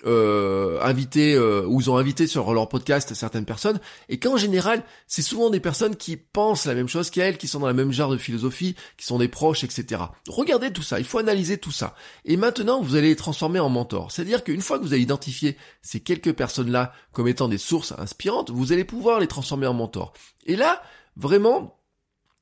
euh, 0.05 0.79
invités 0.81 1.35
euh, 1.35 1.65
ou 1.67 1.81
ont 1.89 1.97
invité 1.97 2.27
sur 2.27 2.53
leur 2.53 2.69
podcast 2.69 3.13
certaines 3.13 3.45
personnes 3.45 3.79
et 4.09 4.19
qu'en 4.19 4.37
général 4.37 4.83
c'est 5.07 5.21
souvent 5.21 5.49
des 5.49 5.59
personnes 5.59 5.95
qui 5.95 6.17
pensent 6.17 6.65
la 6.65 6.73
même 6.73 6.87
chose 6.87 7.09
qu'elles, 7.09 7.37
qui 7.37 7.47
sont 7.47 7.59
dans 7.59 7.67
la 7.67 7.73
même 7.73 7.91
genre 7.91 8.11
de 8.11 8.17
philosophie, 8.17 8.75
qui 8.97 9.05
sont 9.05 9.19
des 9.19 9.27
proches, 9.27 9.63
etc. 9.63 10.01
Regardez 10.27 10.71
tout 10.71 10.81
ça, 10.81 10.99
il 10.99 11.05
faut 11.05 11.19
analyser 11.19 11.57
tout 11.57 11.71
ça. 11.71 11.95
Et 12.25 12.37
maintenant 12.37 12.81
vous 12.81 12.95
allez 12.95 13.09
les 13.09 13.15
transformer 13.15 13.59
en 13.59 13.69
mentors. 13.69 14.11
C'est-à-dire 14.11 14.43
qu'une 14.43 14.61
fois 14.61 14.79
que 14.79 14.83
vous 14.83 14.93
avez 14.93 15.01
identifié 15.01 15.57
ces 15.81 15.99
quelques 15.99 16.33
personnes-là 16.33 16.93
comme 17.11 17.27
étant 17.27 17.47
des 17.47 17.57
sources 17.57 17.93
inspirantes, 17.97 18.49
vous 18.49 18.71
allez 18.71 18.85
pouvoir 18.85 19.19
les 19.19 19.27
transformer 19.27 19.67
en 19.67 19.73
mentors. 19.73 20.13
Et 20.45 20.55
là, 20.55 20.81
vraiment, 21.15 21.77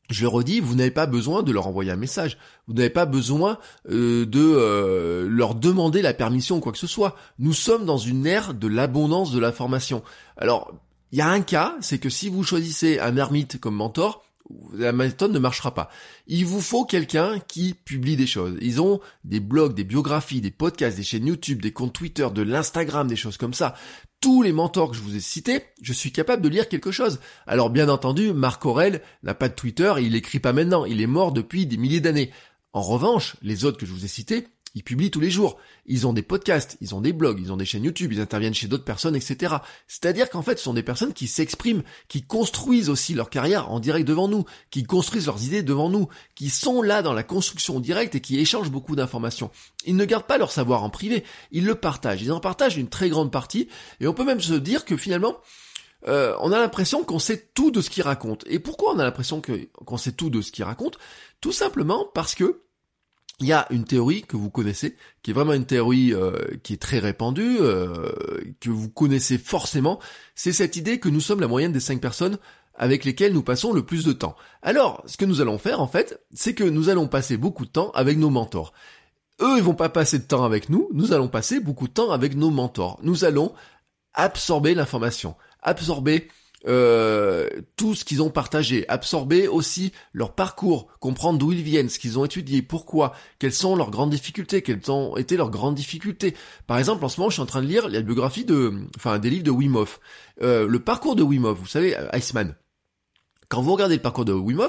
je 0.10 0.24
le 0.24 0.28
redis, 0.28 0.60
vous 0.60 0.76
n'avez 0.76 0.92
pas 0.92 1.06
besoin 1.06 1.44
de 1.44 1.52
leur 1.52 1.68
envoyer 1.68 1.92
un 1.92 1.96
message. 1.96 2.38
Vous 2.68 2.74
n'avez 2.74 2.90
pas 2.90 3.06
besoin 3.06 3.60
euh, 3.90 4.26
de 4.26 4.42
euh, 4.42 5.28
leur 5.30 5.56
demander 5.56 6.02
la 6.02 6.14
permission 6.14 6.58
ou 6.58 6.60
quoi 6.60 6.72
que 6.72 6.78
ce 6.78 6.88
soit. 6.88 7.16
Nous 7.38 7.54
sommes 7.54 7.86
dans 7.86 7.98
une 7.98 8.26
ère 8.26 8.54
de 8.54 8.68
l'abondance 8.68 9.32
de 9.32 9.40
l'information. 9.40 10.04
Alors, 10.38 10.74
il 11.12 11.20
y 11.20 11.22
a 11.22 11.30
un 11.30 11.42
cas, 11.42 11.76
c'est 11.82 12.00
que 12.00 12.10
si 12.10 12.30
vous 12.30 12.44
choisissez 12.44 13.00
un 13.00 13.18
ermite 13.18 13.60
comme 13.60 13.76
mentor, 13.76 14.24
la 14.74 14.92
méthode 14.92 15.32
ne 15.32 15.40
marchera 15.40 15.74
pas. 15.74 15.90
Il 16.28 16.46
vous 16.46 16.62
faut 16.62 16.86
quelqu'un 16.86 17.40
qui 17.40 17.74
publie 17.74 18.16
des 18.16 18.28
choses. 18.28 18.58
Ils 18.62 18.82
ont 18.82 19.00
des 19.24 19.40
blogs, 19.40 19.76
des 19.76 19.84
biographies, 19.84 20.42
des 20.42 20.52
podcasts, 20.52 20.98
des 20.98 21.04
chaînes 21.04 21.28
YouTube, 21.28 21.62
des 21.62 21.72
comptes 21.72 21.94
Twitter, 21.94 22.28
de 22.34 22.42
l'Instagram, 22.42 23.08
des 23.08 23.16
choses 23.16 23.38
comme 23.38 23.54
ça. 23.54 23.76
Tous 24.22 24.42
les 24.42 24.52
mentors 24.52 24.92
que 24.92 24.98
je 24.98 25.02
vous 25.02 25.16
ai 25.16 25.22
cités, 25.22 25.64
je 25.82 25.94
suis 25.94 26.12
capable 26.12 26.42
de 26.42 26.50
lire 26.50 26.68
quelque 26.68 26.92
chose. 26.92 27.20
Alors 27.48 27.70
bien 27.70 27.88
entendu, 27.88 28.34
Marc 28.34 28.66
Aurel 28.66 29.02
n'a 29.24 29.34
pas 29.34 29.48
de 29.48 29.54
Twitter 29.54 29.94
il 30.00 30.16
écrit 30.16 30.40
pas 30.40 30.54
maintenant. 30.54 30.86
Il 30.86 31.02
est 31.02 31.08
mort 31.08 31.32
depuis 31.32 31.66
des 31.66 31.78
milliers 31.78 32.02
d'années. 32.02 32.32
En 32.74 32.82
revanche, 32.82 33.36
les 33.42 33.66
autres 33.66 33.78
que 33.78 33.86
je 33.86 33.92
vous 33.92 34.06
ai 34.06 34.10
cités, 34.10 34.48
ils 34.76 34.84
publient 34.84 35.12
tous 35.12 35.20
les 35.20 35.32
jours. 35.32 35.58
Ils 35.86 36.06
ont 36.06 36.14
des 36.14 36.22
podcasts, 36.22 36.78
ils 36.82 36.94
ont 36.94 37.02
des 37.02 37.14
blogs, 37.14 37.40
ils 37.40 37.52
ont 37.52 37.58
des 37.58 37.66
chaînes 37.66 37.84
YouTube, 37.84 38.14
ils 38.14 38.22
interviennent 38.22 38.54
chez 38.54 38.68
d'autres 38.68 38.84
personnes, 38.84 39.16
etc. 39.16 39.56
C'est-à-dire 39.88 40.30
qu'en 40.30 40.42
fait, 40.42 40.58
ce 40.58 40.64
sont 40.64 40.74
des 40.74 40.84
personnes 40.84 41.14
qui 41.14 41.28
s'expriment, 41.28 41.84
qui 42.08 42.24
construisent 42.24 42.90
aussi 42.90 43.14
leur 43.14 43.30
carrière 43.30 43.72
en 43.72 43.80
direct 43.80 44.08
devant 44.08 44.28
nous, 44.28 44.46
qui 44.70 44.84
construisent 44.84 45.26
leurs 45.26 45.44
idées 45.44 45.64
devant 45.64 45.90
nous, 45.90 46.08
qui 46.36 46.50
sont 46.50 46.82
là 46.82 47.02
dans 47.02 47.14
la 47.14 47.24
construction 47.24 47.80
directe 47.80 48.16
et 48.16 48.22
qui 48.22 48.40
échangent 48.40 48.72
beaucoup 48.72 48.96
d'informations. 48.96 49.50
Ils 49.86 49.96
ne 49.96 50.06
gardent 50.06 50.28
pas 50.28 50.38
leur 50.38 50.52
savoir 50.52 50.84
en 50.84 50.90
privé, 50.90 51.24
ils 51.52 51.66
le 51.66 51.76
partagent. 51.76 52.22
Ils 52.22 52.32
en 52.32 52.40
partagent 52.40 52.78
une 52.78 52.90
très 52.90 53.10
grande 53.10 53.32
partie 53.32 53.68
et 54.00 54.08
on 54.08 54.14
peut 54.14 54.26
même 54.26 54.42
se 54.42 54.54
dire 54.54 54.86
que 54.86 54.98
finalement, 54.98 55.38
euh, 56.08 56.36
on 56.40 56.52
a 56.52 56.60
l'impression 56.60 57.04
qu'on 57.04 57.20
sait 57.20 57.50
tout 57.54 57.72
de 57.72 57.82
ce 57.82 57.90
qu'ils 57.90 58.04
racontent. 58.04 58.46
Et 58.50 58.60
pourquoi 58.60 58.94
on 58.94 59.00
a 59.00 59.04
l'impression 59.04 59.42
qu'on 59.86 59.98
sait 59.98 60.14
tout 60.14 60.30
de 60.30 60.42
ce 60.42 60.52
qu'ils 60.52 60.64
racontent? 60.64 60.98
Tout 61.42 61.52
simplement 61.52 62.10
parce 62.14 62.36
que 62.36 62.62
il 63.40 63.48
y 63.48 63.54
a 63.54 63.66
une 63.70 63.86
théorie 63.86 64.24
que 64.24 64.38
vous 64.38 64.50
connaissez, 64.50 64.96
qui 65.24 65.32
est 65.32 65.34
vraiment 65.34 65.54
une 65.54 65.66
théorie 65.66 66.14
euh, 66.14 66.38
qui 66.64 66.74
est 66.74 66.82
très 66.82 67.00
répandue, 67.00 67.58
euh, 67.62 68.12
que 68.60 68.70
vous 68.70 68.90
connaissez 68.90 69.38
forcément, 69.38 70.00
c'est 70.36 70.52
cette 70.52 70.76
idée 70.76 71.00
que 71.00 71.10
nous 71.10 71.22
sommes 71.22 71.40
la 71.40 71.48
moyenne 71.48 71.72
des 71.72 71.80
cinq 71.80 72.02
personnes 72.02 72.38
avec 72.76 73.06
lesquelles 73.06 73.34
nous 73.34 73.44
passons 73.44 73.74
le 73.74 73.84
plus 73.84 74.06
de 74.06 74.14
temps. 74.14 74.36
Alors, 74.62 75.04
ce 75.06 75.18
que 75.18 75.26
nous 75.26 75.42
allons 75.42 75.58
faire 75.58 75.82
en 75.82 75.88
fait, 75.88 76.22
c'est 76.34 76.54
que 76.54 76.64
nous 76.64 76.90
allons 76.90 77.08
passer 77.08 77.38
beaucoup 77.38 77.66
de 77.66 77.72
temps 77.72 77.92
avec 77.92 78.18
nos 78.18 78.30
mentors. 78.30 78.74
Eux, 79.42 79.58
ils 79.58 79.64
vont 79.64 79.74
pas 79.74 79.90
passer 79.90 80.20
de 80.20 80.24
temps 80.24 80.44
avec 80.44 80.70
nous, 80.70 80.90
nous 80.94 81.14
allons 81.14 81.30
passer 81.30 81.60
beaucoup 81.60 81.88
de 81.88 81.94
temps 81.94 82.12
avec 82.12 82.36
nos 82.36 82.50
mentors. 82.50 83.00
Nous 83.04 83.24
allons 83.24 83.54
absorber 84.14 84.76
l'information, 84.76 85.36
absorber 85.62 86.28
euh, 86.68 87.48
tout 87.78 87.96
ce 87.96 88.04
qu'ils 88.04 88.22
ont 88.22 88.30
partagé, 88.30 88.88
absorber 88.90 89.48
aussi 89.48 89.94
leur 90.14 90.34
parcours, 90.34 90.88
comprendre 91.00 91.40
d'où 91.40 91.52
ils 91.52 91.62
viennent, 91.62 91.90
ce 91.90 92.00
qu'ils 92.00 92.20
ont 92.20 92.26
étudié, 92.26 92.62
pourquoi, 92.62 93.14
quelles 93.40 93.54
sont 93.54 93.76
leurs 93.76 93.92
grandes 93.92 94.10
difficultés, 94.10 94.62
quelles 94.62 94.92
ont 94.92 95.16
été 95.16 95.38
leurs 95.38 95.52
grandes 95.52 95.76
difficultés. 95.76 96.36
Par 96.68 96.78
exemple, 96.78 97.06
en 97.06 97.10
ce 97.10 97.20
moment, 97.20 97.30
je 97.30 97.36
suis 97.36 97.42
en 97.42 97.46
train 97.46 97.62
de 97.62 97.68
lire 97.68 97.88
la 97.88 98.02
biographie 98.02 98.46
de, 98.46 98.74
enfin, 98.98 99.20
des 99.20 99.30
livres 99.30 99.44
de 99.44 99.52
Wim. 99.52 99.86
Euh, 100.42 100.68
le 100.68 100.80
parcours 100.80 101.16
de 101.16 101.24
Wim 101.24 101.48
vous 101.48 101.68
savez, 101.68 101.98
euh, 101.98 102.10
Iceman. 102.14 102.56
Quand 103.50 103.62
vous 103.62 103.74
regardez 103.74 103.96
le 103.96 104.02
parcours 104.02 104.26
de 104.26 104.34
Wim 104.34 104.68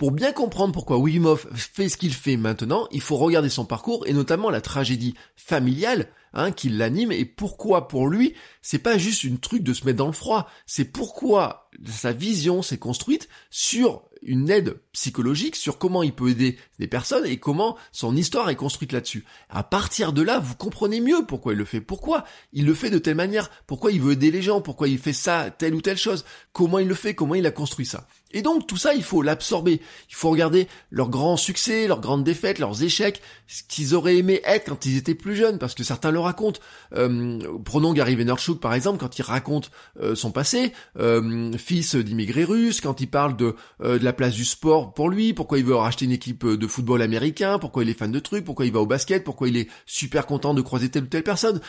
pour 0.00 0.12
bien 0.12 0.32
comprendre 0.32 0.72
pourquoi 0.72 0.96
Wim 0.96 1.26
Hof 1.26 1.46
fait 1.52 1.90
ce 1.90 1.98
qu'il 1.98 2.14
fait 2.14 2.38
maintenant, 2.38 2.88
il 2.90 3.02
faut 3.02 3.18
regarder 3.18 3.50
son 3.50 3.66
parcours 3.66 4.06
et 4.06 4.14
notamment 4.14 4.48
la 4.48 4.62
tragédie 4.62 5.12
familiale 5.36 6.08
hein, 6.32 6.52
qui 6.52 6.70
l'anime 6.70 7.12
et 7.12 7.26
pourquoi 7.26 7.86
pour 7.86 8.08
lui 8.08 8.32
c'est 8.62 8.78
pas 8.78 8.96
juste 8.96 9.24
une 9.24 9.38
truc 9.38 9.62
de 9.62 9.74
se 9.74 9.84
mettre 9.84 9.98
dans 9.98 10.06
le 10.06 10.12
froid, 10.12 10.48
c'est 10.64 10.86
pourquoi 10.86 11.68
sa 11.84 12.12
vision 12.12 12.62
s'est 12.62 12.78
construite 12.78 13.28
sur 13.50 14.04
une 14.22 14.48
aide 14.48 14.80
psychologique 14.92 15.54
sur 15.54 15.76
comment 15.76 16.02
il 16.02 16.14
peut 16.14 16.30
aider 16.30 16.58
des 16.78 16.86
personnes 16.86 17.26
et 17.26 17.36
comment 17.36 17.76
son 17.92 18.16
histoire 18.16 18.48
est 18.48 18.56
construite 18.56 18.92
là-dessus. 18.92 19.26
À 19.50 19.62
partir 19.62 20.14
de 20.14 20.22
là, 20.22 20.38
vous 20.38 20.56
comprenez 20.56 21.02
mieux 21.02 21.26
pourquoi 21.26 21.52
il 21.52 21.58
le 21.58 21.66
fait, 21.66 21.82
pourquoi 21.82 22.24
il 22.54 22.64
le 22.64 22.72
fait 22.72 22.88
de 22.88 22.98
telle 22.98 23.16
manière, 23.16 23.50
pourquoi 23.66 23.92
il 23.92 24.00
veut 24.00 24.12
aider 24.12 24.30
les 24.30 24.40
gens, 24.40 24.62
pourquoi 24.62 24.88
il 24.88 24.98
fait 24.98 25.12
ça, 25.12 25.50
telle 25.50 25.74
ou 25.74 25.82
telle 25.82 25.98
chose, 25.98 26.24
comment 26.54 26.78
il 26.78 26.88
le 26.88 26.94
fait, 26.94 27.14
comment 27.14 27.34
il 27.34 27.46
a 27.46 27.50
construit 27.50 27.84
ça? 27.84 28.06
Et 28.32 28.42
donc 28.42 28.66
tout 28.66 28.76
ça, 28.76 28.94
il 28.94 29.02
faut 29.02 29.22
l'absorber. 29.22 29.80
Il 30.08 30.14
faut 30.14 30.30
regarder 30.30 30.68
leurs 30.90 31.08
grands 31.08 31.36
succès, 31.36 31.86
leurs 31.86 32.00
grandes 32.00 32.24
défaites, 32.24 32.58
leurs 32.58 32.82
échecs, 32.82 33.20
ce 33.46 33.62
qu'ils 33.68 33.94
auraient 33.94 34.16
aimé 34.16 34.40
être 34.44 34.68
quand 34.68 34.86
ils 34.86 34.96
étaient 34.96 35.14
plus 35.14 35.34
jeunes, 35.34 35.58
parce 35.58 35.74
que 35.74 35.82
certains 35.82 36.10
le 36.10 36.20
racontent. 36.20 36.60
Euh, 36.94 37.38
prenons 37.64 37.92
Gary 37.92 38.14
Vaynerchuk 38.14 38.60
par 38.60 38.74
exemple, 38.74 38.98
quand 38.98 39.18
il 39.18 39.22
raconte 39.22 39.70
euh, 40.00 40.14
son 40.14 40.30
passé, 40.30 40.72
euh, 40.98 41.52
fils 41.58 41.96
d'immigrés 41.96 42.44
russes, 42.44 42.80
quand 42.80 43.00
il 43.00 43.08
parle 43.08 43.36
de, 43.36 43.54
de 43.82 44.04
la 44.04 44.12
place 44.12 44.34
du 44.34 44.44
sport 44.44 44.94
pour 44.94 45.10
lui, 45.10 45.32
pourquoi 45.32 45.58
il 45.58 45.64
veut 45.64 45.74
racheter 45.74 46.04
une 46.04 46.12
équipe 46.12 46.46
de 46.46 46.66
football 46.66 47.02
américain, 47.02 47.58
pourquoi 47.58 47.82
il 47.82 47.90
est 47.90 47.98
fan 47.98 48.12
de 48.12 48.20
trucs, 48.20 48.44
pourquoi 48.44 48.66
il 48.66 48.72
va 48.72 48.80
au 48.80 48.86
basket, 48.86 49.24
pourquoi 49.24 49.48
il 49.48 49.56
est 49.56 49.68
super 49.86 50.26
content 50.26 50.54
de 50.54 50.62
croiser 50.62 50.88
telle 50.88 51.04
ou 51.04 51.06
telle 51.06 51.24
personne. 51.24 51.60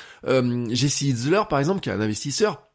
Jesse 0.70 1.02
Hitzler 1.02 1.42
par 1.50 1.60
exemple, 1.60 1.82
qui 1.82 1.90
est 1.90 1.94
un 1.94 2.02
investisseur, 2.02 2.71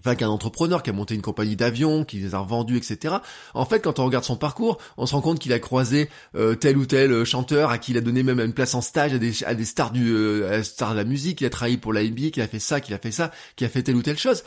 enfin 0.00 0.14
qu'un 0.14 0.28
entrepreneur 0.28 0.82
qui 0.82 0.90
a 0.90 0.92
monté 0.92 1.14
une 1.14 1.22
compagnie 1.22 1.56
d'avions, 1.56 2.04
qui 2.04 2.18
les 2.18 2.34
a 2.34 2.38
revendus, 2.38 2.76
etc. 2.76 3.16
En 3.54 3.64
fait, 3.64 3.80
quand 3.80 3.98
on 3.98 4.04
regarde 4.04 4.24
son 4.24 4.36
parcours, 4.36 4.78
on 4.96 5.06
se 5.06 5.14
rend 5.14 5.20
compte 5.20 5.38
qu'il 5.38 5.52
a 5.52 5.58
croisé 5.58 6.08
euh, 6.34 6.54
tel 6.54 6.76
ou 6.76 6.86
tel 6.86 7.12
euh, 7.12 7.24
chanteur 7.24 7.70
à 7.70 7.78
qui 7.78 7.92
il 7.92 7.98
a 7.98 8.00
donné 8.00 8.22
même 8.22 8.40
une 8.40 8.52
place 8.52 8.74
en 8.74 8.80
stage 8.80 9.14
à 9.14 9.18
des, 9.18 9.44
à 9.44 9.54
des 9.54 9.64
stars 9.64 9.90
du 9.90 10.14
euh, 10.14 10.62
stars 10.62 10.92
de 10.92 10.96
la 10.96 11.04
musique, 11.04 11.40
il 11.40 11.46
a 11.46 11.50
travaillé 11.50 11.76
pour 11.76 11.92
la 11.92 12.02
NBA, 12.02 12.30
qu'il 12.30 12.42
a 12.42 12.48
fait 12.48 12.58
ça, 12.58 12.80
qu'il 12.80 12.94
a 12.94 12.98
fait 12.98 13.10
ça, 13.10 13.30
qu'il 13.56 13.66
a 13.66 13.70
fait 13.70 13.82
telle 13.82 13.96
ou 13.96 14.02
telle 14.02 14.18
chose, 14.18 14.44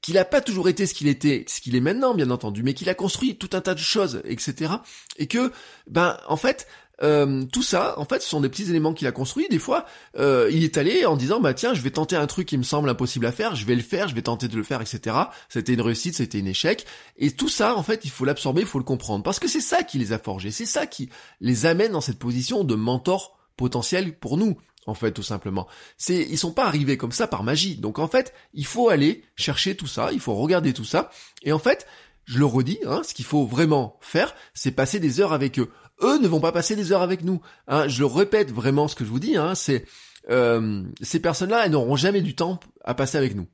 qu'il 0.00 0.18
a 0.18 0.24
pas 0.24 0.40
toujours 0.40 0.68
été 0.68 0.86
ce 0.86 0.94
qu'il 0.94 1.08
était, 1.08 1.44
ce 1.48 1.60
qu'il 1.60 1.74
est 1.74 1.80
maintenant, 1.80 2.14
bien 2.14 2.30
entendu, 2.30 2.62
mais 2.62 2.74
qu'il 2.74 2.88
a 2.88 2.94
construit 2.94 3.36
tout 3.36 3.50
un 3.52 3.60
tas 3.60 3.74
de 3.74 3.80
choses, 3.80 4.22
etc. 4.24 4.72
Et 5.16 5.26
que, 5.26 5.52
ben, 5.88 6.18
en 6.28 6.36
fait, 6.36 6.66
euh, 7.02 7.44
tout 7.52 7.62
ça, 7.62 7.98
en 7.98 8.04
fait, 8.04 8.22
ce 8.22 8.28
sont 8.28 8.40
des 8.40 8.48
petits 8.48 8.68
éléments 8.70 8.94
qu'il 8.94 9.06
a 9.06 9.12
construits. 9.12 9.46
Des 9.50 9.58
fois, 9.58 9.86
euh, 10.18 10.48
il 10.52 10.64
est 10.64 10.76
allé 10.76 11.04
en 11.04 11.16
disant, 11.16 11.40
bah 11.40 11.54
tiens, 11.54 11.74
je 11.74 11.80
vais 11.80 11.90
tenter 11.90 12.16
un 12.16 12.26
truc 12.26 12.46
qui 12.46 12.58
me 12.58 12.62
semble 12.62 12.88
impossible 12.88 13.26
à 13.26 13.32
faire, 13.32 13.56
je 13.56 13.66
vais 13.66 13.74
le 13.74 13.82
faire, 13.82 14.08
je 14.08 14.14
vais 14.14 14.22
tenter 14.22 14.48
de 14.48 14.56
le 14.56 14.62
faire, 14.62 14.80
etc. 14.80 15.16
C'était 15.48 15.74
une 15.74 15.80
réussite, 15.80 16.14
c'était 16.14 16.40
un 16.40 16.46
échec. 16.46 16.86
Et 17.16 17.32
tout 17.32 17.48
ça, 17.48 17.76
en 17.76 17.82
fait, 17.82 18.04
il 18.04 18.10
faut 18.10 18.24
l'absorber, 18.24 18.62
il 18.62 18.66
faut 18.66 18.78
le 18.78 18.84
comprendre, 18.84 19.24
parce 19.24 19.40
que 19.40 19.48
c'est 19.48 19.60
ça 19.60 19.82
qui 19.82 19.98
les 19.98 20.12
a 20.12 20.18
forgés, 20.18 20.50
c'est 20.50 20.66
ça 20.66 20.86
qui 20.86 21.08
les 21.40 21.66
amène 21.66 21.92
dans 21.92 22.00
cette 22.00 22.18
position 22.18 22.64
de 22.64 22.74
mentor 22.74 23.38
potentiel 23.56 24.18
pour 24.18 24.36
nous. 24.36 24.56
en 24.86 24.94
fait, 24.94 25.12
tout 25.12 25.22
simplement. 25.22 25.68
C'est, 25.96 26.26
ils 26.28 26.38
sont 26.38 26.52
pas 26.52 26.66
arrivés 26.66 26.96
comme 26.96 27.12
ça 27.12 27.28
par 27.28 27.44
magie. 27.44 27.76
Donc, 27.76 28.00
en 28.00 28.08
fait, 28.08 28.34
il 28.52 28.66
faut 28.66 28.88
aller 28.88 29.22
chercher 29.36 29.76
tout 29.76 29.86
ça, 29.86 30.10
il 30.12 30.18
faut 30.18 30.34
regarder 30.34 30.72
tout 30.72 30.84
ça. 30.84 31.10
Et 31.44 31.52
en 31.52 31.60
fait, 31.60 31.86
je 32.24 32.38
le 32.38 32.46
redis, 32.46 32.78
hein, 32.86 33.02
ce 33.04 33.14
qu'il 33.14 33.24
faut 33.24 33.44
vraiment 33.46 33.98
faire, 34.00 34.34
c'est 34.54 34.70
passer 34.70 35.00
des 35.00 35.20
heures 35.20 35.32
avec 35.32 35.58
eux. 35.58 35.70
Eux 36.00 36.18
ne 36.18 36.28
vont 36.28 36.40
pas 36.40 36.52
passer 36.52 36.76
des 36.76 36.92
heures 36.92 37.02
avec 37.02 37.22
nous. 37.22 37.40
Hein. 37.68 37.86
Je 37.88 38.04
répète 38.04 38.50
vraiment 38.50 38.88
ce 38.88 38.94
que 38.94 39.04
je 39.04 39.10
vous 39.10 39.20
dis. 39.20 39.36
Hein, 39.36 39.54
c'est 39.54 39.84
euh, 40.30 40.82
ces 41.00 41.20
personnes-là, 41.20 41.64
elles 41.64 41.72
n'auront 41.72 41.96
jamais 41.96 42.22
du 42.22 42.34
temps 42.34 42.60
à 42.84 42.94
passer 42.94 43.18
avec 43.18 43.34
nous. 43.34 43.46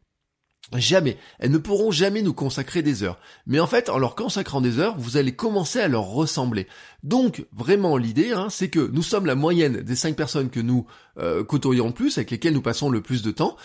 Jamais. 0.77 1.17
Elles 1.39 1.51
ne 1.51 1.59
pourront 1.59 1.91
jamais 1.91 2.21
nous 2.21 2.35
consacrer 2.35 2.83
des 2.83 3.03
heures. 3.03 3.19
Mais 3.47 3.59
en 3.59 3.67
fait, 3.67 3.89
en 3.89 3.97
leur 3.97 4.15
consacrant 4.15 4.61
des 4.61 4.79
heures, 4.79 4.99
vous 4.99 5.17
allez 5.17 5.35
commencer 5.35 5.81
à 5.81 5.89
leur 5.89 6.05
ressembler. 6.05 6.67
Donc, 7.03 7.47
vraiment, 7.53 7.97
l'idée, 7.97 8.33
hein, 8.33 8.49
c'est 8.51 8.69
que 8.69 8.91
nous 8.93 9.03
sommes 9.03 9.25
la 9.25 9.35
moyenne 9.35 9.81
des 9.81 9.97
cinq 9.97 10.15
personnes 10.15 10.51
que 10.51 10.61
nous 10.61 10.87
euh, 11.19 11.43
côtoyons 11.43 11.87
le 11.87 11.95
plus, 11.95 12.19
avec 12.19 12.31
lesquelles 12.31 12.53
nous 12.53 12.61
passons 12.61 12.91
le 12.91 13.01
plus 13.01 13.23
de 13.23 13.31
temps. 13.31 13.57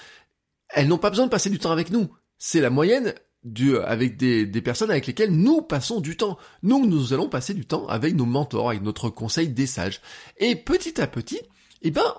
Elles 0.70 0.88
n'ont 0.88 0.98
pas 0.98 1.10
besoin 1.10 1.26
de 1.26 1.32
passer 1.32 1.50
du 1.50 1.60
temps 1.60 1.72
avec 1.72 1.92
nous. 1.92 2.10
C'est 2.38 2.62
la 2.62 2.70
moyenne 2.70 3.14
du, 3.44 3.78
avec 3.78 4.18
des, 4.18 4.46
des, 4.46 4.62
personnes 4.62 4.92
avec 4.92 5.08
lesquelles 5.08 5.32
nous 5.32 5.62
passons 5.62 6.00
du 6.00 6.18
temps. 6.18 6.38
Nous, 6.62 6.86
nous 6.86 7.14
allons 7.14 7.30
passer 7.30 7.54
du 7.54 7.66
temps 7.66 7.88
avec 7.88 8.16
nos 8.16 8.26
mentors, 8.26 8.70
avec 8.70 8.82
notre 8.82 9.10
conseil 9.10 9.50
des 9.50 9.68
sages. 9.68 10.02
Et 10.38 10.56
petit 10.56 11.02
à 11.02 11.08
petit, 11.08 11.42
eh 11.82 11.92
ben, 11.92 12.14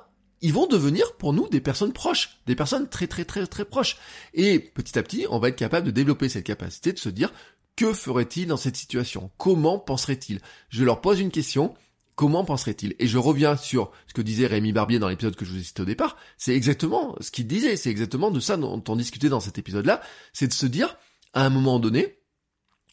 ils 0.44 0.52
vont 0.52 0.66
devenir 0.66 1.16
pour 1.16 1.32
nous 1.32 1.48
des 1.48 1.60
personnes 1.60 1.94
proches, 1.94 2.38
des 2.46 2.54
personnes 2.54 2.88
très 2.88 3.06
très 3.06 3.24
très 3.24 3.46
très 3.46 3.64
proches. 3.64 3.96
Et 4.34 4.58
petit 4.58 4.98
à 4.98 5.02
petit, 5.02 5.26
on 5.30 5.38
va 5.38 5.48
être 5.48 5.56
capable 5.56 5.86
de 5.86 5.90
développer 5.90 6.28
cette 6.28 6.44
capacité 6.44 6.92
de 6.92 6.98
se 6.98 7.08
dire 7.08 7.32
que 7.76 7.92
ferait-il 7.92 8.46
dans 8.46 8.56
cette 8.56 8.76
situation? 8.76 9.30
Comment 9.38 9.78
penserait-il? 9.78 10.40
Je 10.68 10.84
leur 10.84 11.00
pose 11.00 11.18
une 11.18 11.30
question, 11.30 11.74
comment 12.14 12.44
penserait-il? 12.44 12.94
Et 12.98 13.06
je 13.06 13.18
reviens 13.18 13.56
sur 13.56 13.90
ce 14.06 14.14
que 14.14 14.22
disait 14.22 14.46
Rémi 14.46 14.72
Barbier 14.72 14.98
dans 14.98 15.08
l'épisode 15.08 15.34
que 15.34 15.44
je 15.44 15.50
vous 15.50 15.58
ai 15.58 15.62
cité 15.62 15.82
au 15.82 15.86
départ, 15.86 16.16
c'est 16.36 16.54
exactement 16.54 17.16
ce 17.20 17.30
qu'il 17.30 17.46
disait, 17.46 17.76
c'est 17.76 17.90
exactement 17.90 18.30
de 18.30 18.38
ça 18.38 18.56
dont 18.56 18.82
on 18.86 18.96
discutait 18.96 19.28
dans 19.28 19.40
cet 19.40 19.58
épisode-là, 19.58 20.02
c'est 20.32 20.46
de 20.46 20.52
se 20.52 20.66
dire, 20.66 20.96
à 21.34 21.44
un 21.44 21.50
moment 21.50 21.78
donné, 21.78 22.18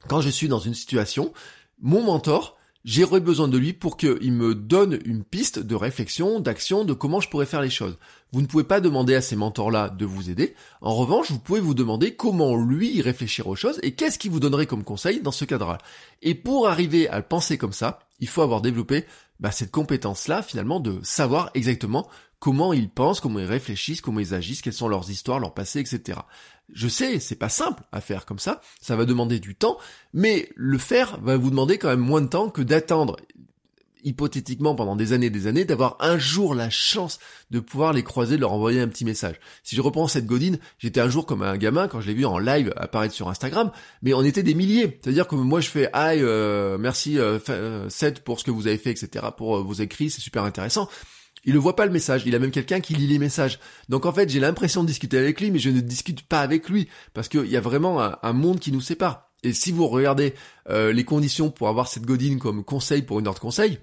quand 0.07 0.21
je 0.21 0.29
suis 0.29 0.47
dans 0.47 0.59
une 0.59 0.73
situation, 0.73 1.31
mon 1.79 2.01
mentor, 2.01 2.57
j'aurais 2.83 3.19
besoin 3.19 3.47
de 3.47 3.57
lui 3.57 3.73
pour 3.73 3.97
qu'il 3.97 4.33
me 4.33 4.55
donne 4.55 4.99
une 5.05 5.23
piste 5.23 5.59
de 5.59 5.75
réflexion, 5.75 6.39
d'action, 6.39 6.83
de 6.83 6.93
comment 6.93 7.19
je 7.19 7.29
pourrais 7.29 7.45
faire 7.45 7.61
les 7.61 7.69
choses. 7.69 7.97
Vous 8.31 8.41
ne 8.41 8.47
pouvez 8.47 8.63
pas 8.63 8.81
demander 8.81 9.13
à 9.13 9.21
ces 9.21 9.35
mentors-là 9.35 9.89
de 9.89 10.05
vous 10.05 10.29
aider. 10.29 10.55
En 10.81 10.95
revanche, 10.95 11.31
vous 11.31 11.39
pouvez 11.39 11.59
vous 11.59 11.73
demander 11.73 12.15
comment 12.15 12.55
lui 12.55 13.01
réfléchir 13.01 13.47
aux 13.47 13.55
choses 13.55 13.79
et 13.83 13.93
qu'est-ce 13.93 14.17
qu'il 14.17 14.31
vous 14.31 14.39
donnerait 14.39 14.67
comme 14.67 14.83
conseil 14.83 15.21
dans 15.21 15.31
ce 15.31 15.45
cadre-là. 15.45 15.77
Et 16.21 16.35
pour 16.35 16.67
arriver 16.67 17.07
à 17.09 17.21
penser 17.21 17.57
comme 17.57 17.73
ça, 17.73 17.99
il 18.19 18.27
faut 18.27 18.41
avoir 18.41 18.61
développé 18.61 19.05
bah, 19.39 19.51
cette 19.51 19.71
compétence-là, 19.71 20.41
finalement, 20.43 20.79
de 20.79 20.99
savoir 21.03 21.51
exactement 21.53 22.07
comment 22.39 22.73
ils 22.73 22.89
pensent, 22.89 23.19
comment 23.19 23.39
ils 23.39 23.45
réfléchissent, 23.45 24.01
comment 24.01 24.19
ils 24.19 24.33
agissent, 24.33 24.61
quelles 24.61 24.73
sont 24.73 24.87
leurs 24.87 25.09
histoires, 25.09 25.39
leur 25.39 25.53
passé, 25.53 25.79
etc. 25.79 26.19
Je 26.73 26.87
sais, 26.87 27.19
c'est 27.19 27.35
pas 27.35 27.49
simple 27.49 27.83
à 27.91 28.01
faire 28.01 28.25
comme 28.25 28.39
ça, 28.39 28.61
ça 28.81 28.95
va 28.95 29.05
demander 29.05 29.39
du 29.39 29.55
temps, 29.55 29.77
mais 30.13 30.49
le 30.55 30.77
faire 30.77 31.19
va 31.21 31.37
vous 31.37 31.49
demander 31.49 31.77
quand 31.77 31.89
même 31.89 31.99
moins 31.99 32.21
de 32.21 32.27
temps 32.27 32.49
que 32.49 32.61
d'attendre 32.61 33.17
hypothétiquement 34.03 34.75
pendant 34.75 34.95
des 34.95 35.13
années 35.13 35.27
et 35.27 35.31
des 35.31 35.47
années, 35.47 35.65
d'avoir 35.65 35.97
un 35.99 36.17
jour 36.17 36.55
la 36.55 36.69
chance 36.69 37.19
de 37.51 37.59
pouvoir 37.59 37.93
les 37.93 38.03
croiser, 38.03 38.35
de 38.35 38.41
leur 38.41 38.53
envoyer 38.53 38.81
un 38.81 38.87
petit 38.87 39.05
message. 39.05 39.35
Si 39.63 39.75
je 39.75 39.81
reprends 39.81 40.07
cette 40.07 40.25
godine, 40.25 40.57
j'étais 40.79 41.01
un 41.01 41.09
jour 41.09 41.25
comme 41.25 41.43
un 41.43 41.57
gamin 41.57 41.87
quand 41.87 42.01
je 42.01 42.07
l'ai 42.07 42.13
vu 42.13 42.25
en 42.25 42.39
live 42.39 42.73
apparaître 42.75 43.13
sur 43.13 43.29
Instagram, 43.29 43.71
mais 44.01 44.13
on 44.13 44.23
était 44.23 44.43
des 44.43 44.55
milliers. 44.55 44.99
C'est-à-dire 45.01 45.27
que 45.27 45.35
moi 45.35 45.61
je 45.61 45.69
fais 45.69 45.89
«Aïe, 45.93 46.21
euh, 46.21 46.77
merci 46.77 47.19
euh, 47.19 47.39
euh, 47.49 47.89
Seth 47.89 48.23
pour 48.23 48.39
ce 48.39 48.43
que 48.43 48.51
vous 48.51 48.67
avez 48.67 48.77
fait, 48.77 48.91
etc. 48.91 49.25
pour 49.35 49.57
euh, 49.57 49.61
vos 49.61 49.73
écrits, 49.73 50.09
c'est 50.09 50.21
super 50.21 50.43
intéressant». 50.43 50.89
Il 51.43 51.53
ne 51.53 51.59
voit 51.59 51.75
pas 51.75 51.85
le 51.85 51.91
message, 51.91 52.23
il 52.25 52.35
a 52.35 52.39
même 52.39 52.51
quelqu'un 52.51 52.79
qui 52.79 52.93
lit 52.93 53.07
les 53.07 53.19
messages. 53.19 53.59
Donc 53.89 54.05
en 54.05 54.13
fait, 54.13 54.29
j'ai 54.29 54.39
l'impression 54.39 54.83
de 54.83 54.87
discuter 54.87 55.17
avec 55.17 55.41
lui, 55.41 55.51
mais 55.51 55.59
je 55.59 55.69
ne 55.69 55.79
discute 55.79 56.21
pas 56.23 56.41
avec 56.41 56.69
lui, 56.69 56.87
parce 57.13 57.27
qu'il 57.27 57.47
y 57.47 57.57
a 57.57 57.61
vraiment 57.61 57.99
un, 57.99 58.33
monde 58.33 58.59
qui 58.59 58.71
nous 58.71 58.81
sépare. 58.81 59.31
Et 59.43 59.53
si 59.53 59.71
vous 59.71 59.87
regardez 59.87 60.35
euh, 60.69 60.93
les 60.93 61.03
conditions 61.03 61.49
pour 61.49 61.67
avoir 61.67 61.87
cette 61.87 62.05
godine 62.05 62.37
comme 62.37 62.63
conseil 62.63 63.01
pour 63.01 63.19
une 63.19 63.27
heure 63.27 63.33
de 63.33 63.39
conseil, 63.39 63.79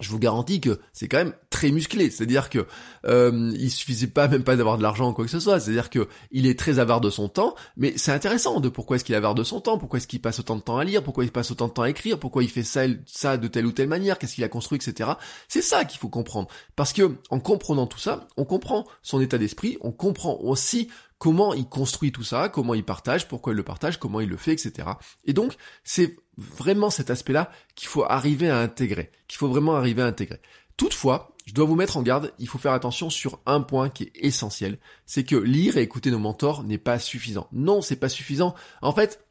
je 0.00 0.10
vous 0.10 0.18
garantis 0.18 0.60
que 0.60 0.78
c'est 0.92 1.08
quand 1.08 1.18
même 1.18 1.34
très 1.50 1.70
musclé. 1.70 2.10
C'est-à-dire 2.10 2.50
que 2.50 2.66
euh, 3.06 3.52
il 3.58 3.70
suffisait 3.70 4.08
pas 4.08 4.28
même 4.28 4.44
pas 4.44 4.56
d'avoir 4.56 4.76
de 4.76 4.82
l'argent 4.82 5.10
ou 5.10 5.12
quoi 5.12 5.24
que 5.24 5.30
ce 5.30 5.40
soit. 5.40 5.58
C'est-à-dire 5.58 5.90
que 5.90 6.08
il 6.30 6.46
est 6.46 6.58
très 6.58 6.78
avare 6.78 7.00
de 7.00 7.10
son 7.10 7.28
temps, 7.28 7.54
mais 7.76 7.94
c'est 7.96 8.12
intéressant 8.12 8.60
de 8.60 8.68
pourquoi 8.68 8.96
est-ce 8.96 9.04
qu'il 9.04 9.14
est 9.14 9.18
avare 9.18 9.34
de 9.34 9.44
son 9.44 9.60
temps, 9.60 9.78
pourquoi 9.78 9.98
est-ce 9.98 10.06
qu'il 10.06 10.20
passe 10.20 10.38
autant 10.38 10.56
de 10.56 10.60
temps 10.60 10.76
à 10.76 10.84
lire, 10.84 11.02
pourquoi 11.02 11.24
il 11.24 11.32
passe 11.32 11.50
autant 11.50 11.68
de 11.68 11.72
temps 11.72 11.82
à 11.82 11.90
écrire, 11.90 12.18
pourquoi 12.18 12.42
il 12.42 12.50
fait 12.50 12.62
ça, 12.62 12.82
ça 13.06 13.36
de 13.36 13.48
telle 13.48 13.66
ou 13.66 13.72
telle 13.72 13.88
manière, 13.88 14.18
qu'est-ce 14.18 14.34
qu'il 14.34 14.44
a 14.44 14.48
construit, 14.48 14.78
etc. 14.78 15.10
C'est 15.48 15.62
ça 15.62 15.84
qu'il 15.84 15.98
faut 15.98 16.08
comprendre. 16.08 16.48
Parce 16.74 16.92
que 16.92 17.16
en 17.30 17.40
comprenant 17.40 17.86
tout 17.86 17.98
ça, 17.98 18.28
on 18.36 18.44
comprend 18.44 18.86
son 19.02 19.20
état 19.20 19.38
d'esprit, 19.38 19.78
on 19.80 19.92
comprend 19.92 20.38
aussi 20.42 20.88
comment 21.18 21.54
il 21.54 21.68
construit 21.68 22.12
tout 22.12 22.22
ça, 22.22 22.48
comment 22.48 22.74
il 22.74 22.84
partage, 22.84 23.28
pourquoi 23.28 23.52
il 23.52 23.56
le 23.56 23.62
partage, 23.62 23.98
comment 23.98 24.20
il 24.20 24.28
le 24.28 24.36
fait, 24.36 24.52
etc. 24.52 24.88
Et 25.24 25.32
donc, 25.32 25.56
c'est 25.84 26.16
vraiment 26.36 26.90
cet 26.90 27.10
aspect-là 27.10 27.50
qu'il 27.74 27.88
faut 27.88 28.04
arriver 28.04 28.50
à 28.50 28.58
intégrer, 28.58 29.10
qu'il 29.28 29.38
faut 29.38 29.48
vraiment 29.48 29.76
arriver 29.76 30.02
à 30.02 30.06
intégrer. 30.06 30.40
Toutefois, 30.76 31.34
je 31.46 31.54
dois 31.54 31.64
vous 31.64 31.76
mettre 31.76 31.96
en 31.96 32.02
garde, 32.02 32.32
il 32.38 32.48
faut 32.48 32.58
faire 32.58 32.72
attention 32.72 33.08
sur 33.08 33.40
un 33.46 33.60
point 33.60 33.88
qui 33.88 34.04
est 34.04 34.12
essentiel, 34.16 34.78
c'est 35.06 35.24
que 35.24 35.36
lire 35.36 35.76
et 35.76 35.82
écouter 35.82 36.10
nos 36.10 36.18
mentors 36.18 36.64
n'est 36.64 36.76
pas 36.76 36.98
suffisant. 36.98 37.48
Non, 37.52 37.80
c'est 37.80 37.96
pas 37.96 38.08
suffisant. 38.08 38.54
En 38.82 38.92
fait, 38.92 39.25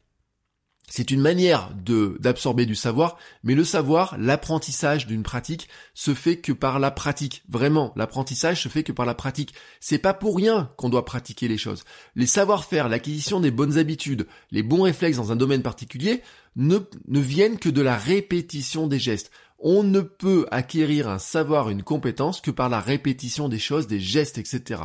c'est 0.88 1.10
une 1.10 1.20
manière 1.20 1.70
de 1.74 2.16
d'absorber 2.20 2.64
du 2.64 2.76
savoir, 2.76 3.18
mais 3.42 3.54
le 3.54 3.64
savoir, 3.64 4.16
l'apprentissage 4.18 5.06
d'une 5.06 5.24
pratique 5.24 5.68
se 5.94 6.14
fait 6.14 6.36
que 6.36 6.52
par 6.52 6.78
la 6.78 6.92
pratique. 6.92 7.42
Vraiment, 7.48 7.92
l'apprentissage 7.96 8.62
se 8.62 8.68
fait 8.68 8.84
que 8.84 8.92
par 8.92 9.04
la 9.04 9.14
pratique. 9.14 9.52
C'est 9.80 9.98
pas 9.98 10.14
pour 10.14 10.36
rien 10.36 10.70
qu'on 10.76 10.88
doit 10.88 11.04
pratiquer 11.04 11.48
les 11.48 11.58
choses. 11.58 11.82
Les 12.14 12.26
savoir-faire, 12.26 12.88
l'acquisition 12.88 13.40
des 13.40 13.50
bonnes 13.50 13.78
habitudes, 13.78 14.28
les 14.52 14.62
bons 14.62 14.82
réflexes 14.82 15.16
dans 15.16 15.32
un 15.32 15.36
domaine 15.36 15.62
particulier 15.62 16.22
ne, 16.54 16.78
ne 17.08 17.20
viennent 17.20 17.58
que 17.58 17.68
de 17.68 17.82
la 17.82 17.96
répétition 17.96 18.86
des 18.86 19.00
gestes. 19.00 19.32
On 19.58 19.82
ne 19.82 20.00
peut 20.00 20.46
acquérir 20.52 21.08
un 21.08 21.18
savoir, 21.18 21.70
une 21.70 21.82
compétence 21.82 22.40
que 22.40 22.50
par 22.50 22.68
la 22.68 22.78
répétition 22.78 23.48
des 23.48 23.58
choses, 23.58 23.86
des 23.86 24.00
gestes, 24.00 24.38
etc. 24.38 24.82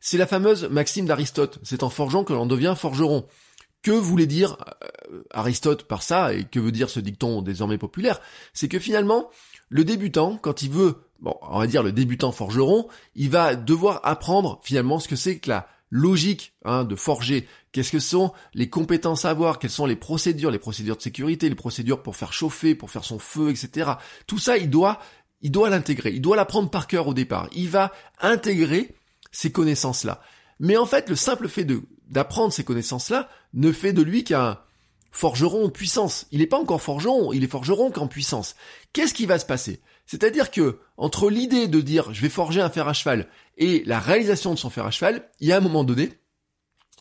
C'est 0.00 0.18
la 0.18 0.26
fameuse 0.26 0.64
maxime 0.64 1.06
d'Aristote. 1.06 1.58
C'est 1.62 1.82
en 1.82 1.90
forgeant 1.90 2.24
que 2.24 2.32
l'on 2.32 2.46
devient 2.46 2.74
forgeron. 2.76 3.26
Que 3.82 3.90
voulait 3.90 4.26
dire 4.26 4.56
euh, 5.12 5.22
Aristote 5.32 5.84
par 5.84 6.02
ça, 6.02 6.34
et 6.34 6.44
que 6.44 6.60
veut 6.60 6.72
dire 6.72 6.88
ce 6.88 7.00
dicton 7.00 7.42
désormais 7.42 7.78
populaire 7.78 8.20
C'est 8.52 8.68
que 8.68 8.78
finalement, 8.78 9.30
le 9.68 9.84
débutant, 9.84 10.38
quand 10.40 10.62
il 10.62 10.70
veut, 10.70 10.96
bon, 11.20 11.36
on 11.42 11.58
va 11.58 11.66
dire 11.66 11.82
le 11.82 11.92
débutant 11.92 12.32
forgeron, 12.32 12.88
il 13.14 13.30
va 13.30 13.56
devoir 13.56 14.00
apprendre 14.04 14.60
finalement 14.62 14.98
ce 14.98 15.08
que 15.08 15.16
c'est 15.16 15.38
que 15.38 15.50
la 15.50 15.66
logique 15.92 16.54
hein, 16.64 16.84
de 16.84 16.96
forger. 16.96 17.46
Qu'est-ce 17.70 17.92
que 17.92 18.00
sont 18.00 18.32
les 18.54 18.68
compétences 18.68 19.24
à 19.24 19.30
avoir? 19.30 19.58
Quelles 19.58 19.70
sont 19.70 19.86
les 19.86 19.96
procédures, 19.96 20.50
les 20.50 20.58
procédures 20.58 20.96
de 20.96 21.02
sécurité, 21.02 21.48
les 21.48 21.54
procédures 21.54 22.02
pour 22.02 22.16
faire 22.16 22.32
chauffer, 22.32 22.74
pour 22.74 22.90
faire 22.90 23.04
son 23.04 23.18
feu, 23.18 23.50
etc. 23.50 23.92
Tout 24.26 24.38
ça, 24.38 24.56
il 24.56 24.70
doit, 24.70 24.98
il 25.42 25.50
doit 25.50 25.70
l'intégrer. 25.70 26.10
Il 26.12 26.20
doit 26.20 26.36
l'apprendre 26.36 26.70
par 26.70 26.86
cœur 26.86 27.06
au 27.08 27.14
départ. 27.14 27.48
Il 27.54 27.68
va 27.68 27.92
intégrer 28.20 28.94
ces 29.30 29.52
connaissances-là. 29.52 30.22
Mais 30.62 30.76
en 30.76 30.86
fait, 30.86 31.10
le 31.10 31.16
simple 31.16 31.48
fait 31.48 31.64
de 31.64 31.82
d'apprendre 32.08 32.52
ces 32.52 32.62
connaissances-là 32.62 33.28
ne 33.54 33.72
fait 33.72 33.92
de 33.92 34.02
lui 34.02 34.22
qu'un 34.22 34.58
forgeron 35.10 35.66
en 35.66 35.70
puissance. 35.70 36.26
Il 36.30 36.38
n'est 36.38 36.46
pas 36.46 36.58
encore 36.58 36.80
forgeron, 36.80 37.32
il 37.32 37.42
est 37.42 37.48
forgeron 37.48 37.90
qu'en 37.90 38.06
puissance. 38.06 38.54
Qu'est-ce 38.92 39.12
qui 39.12 39.26
va 39.26 39.38
se 39.38 39.46
passer? 39.46 39.80
C'est-à-dire 40.06 40.50
que 40.50 40.78
entre 40.96 41.30
l'idée 41.30 41.68
de 41.68 41.80
dire 41.80 42.14
je 42.14 42.22
vais 42.22 42.28
forger 42.28 42.60
un 42.60 42.70
fer 42.70 42.86
à 42.86 42.92
cheval 42.92 43.28
et 43.58 43.82
la 43.86 43.98
réalisation 43.98 44.54
de 44.54 44.58
son 44.58 44.70
fer 44.70 44.86
à 44.86 44.90
cheval, 44.90 45.28
il 45.40 45.48
y 45.48 45.52
a 45.52 45.56
un 45.56 45.60
moment 45.60 45.84
donné, 45.84 46.12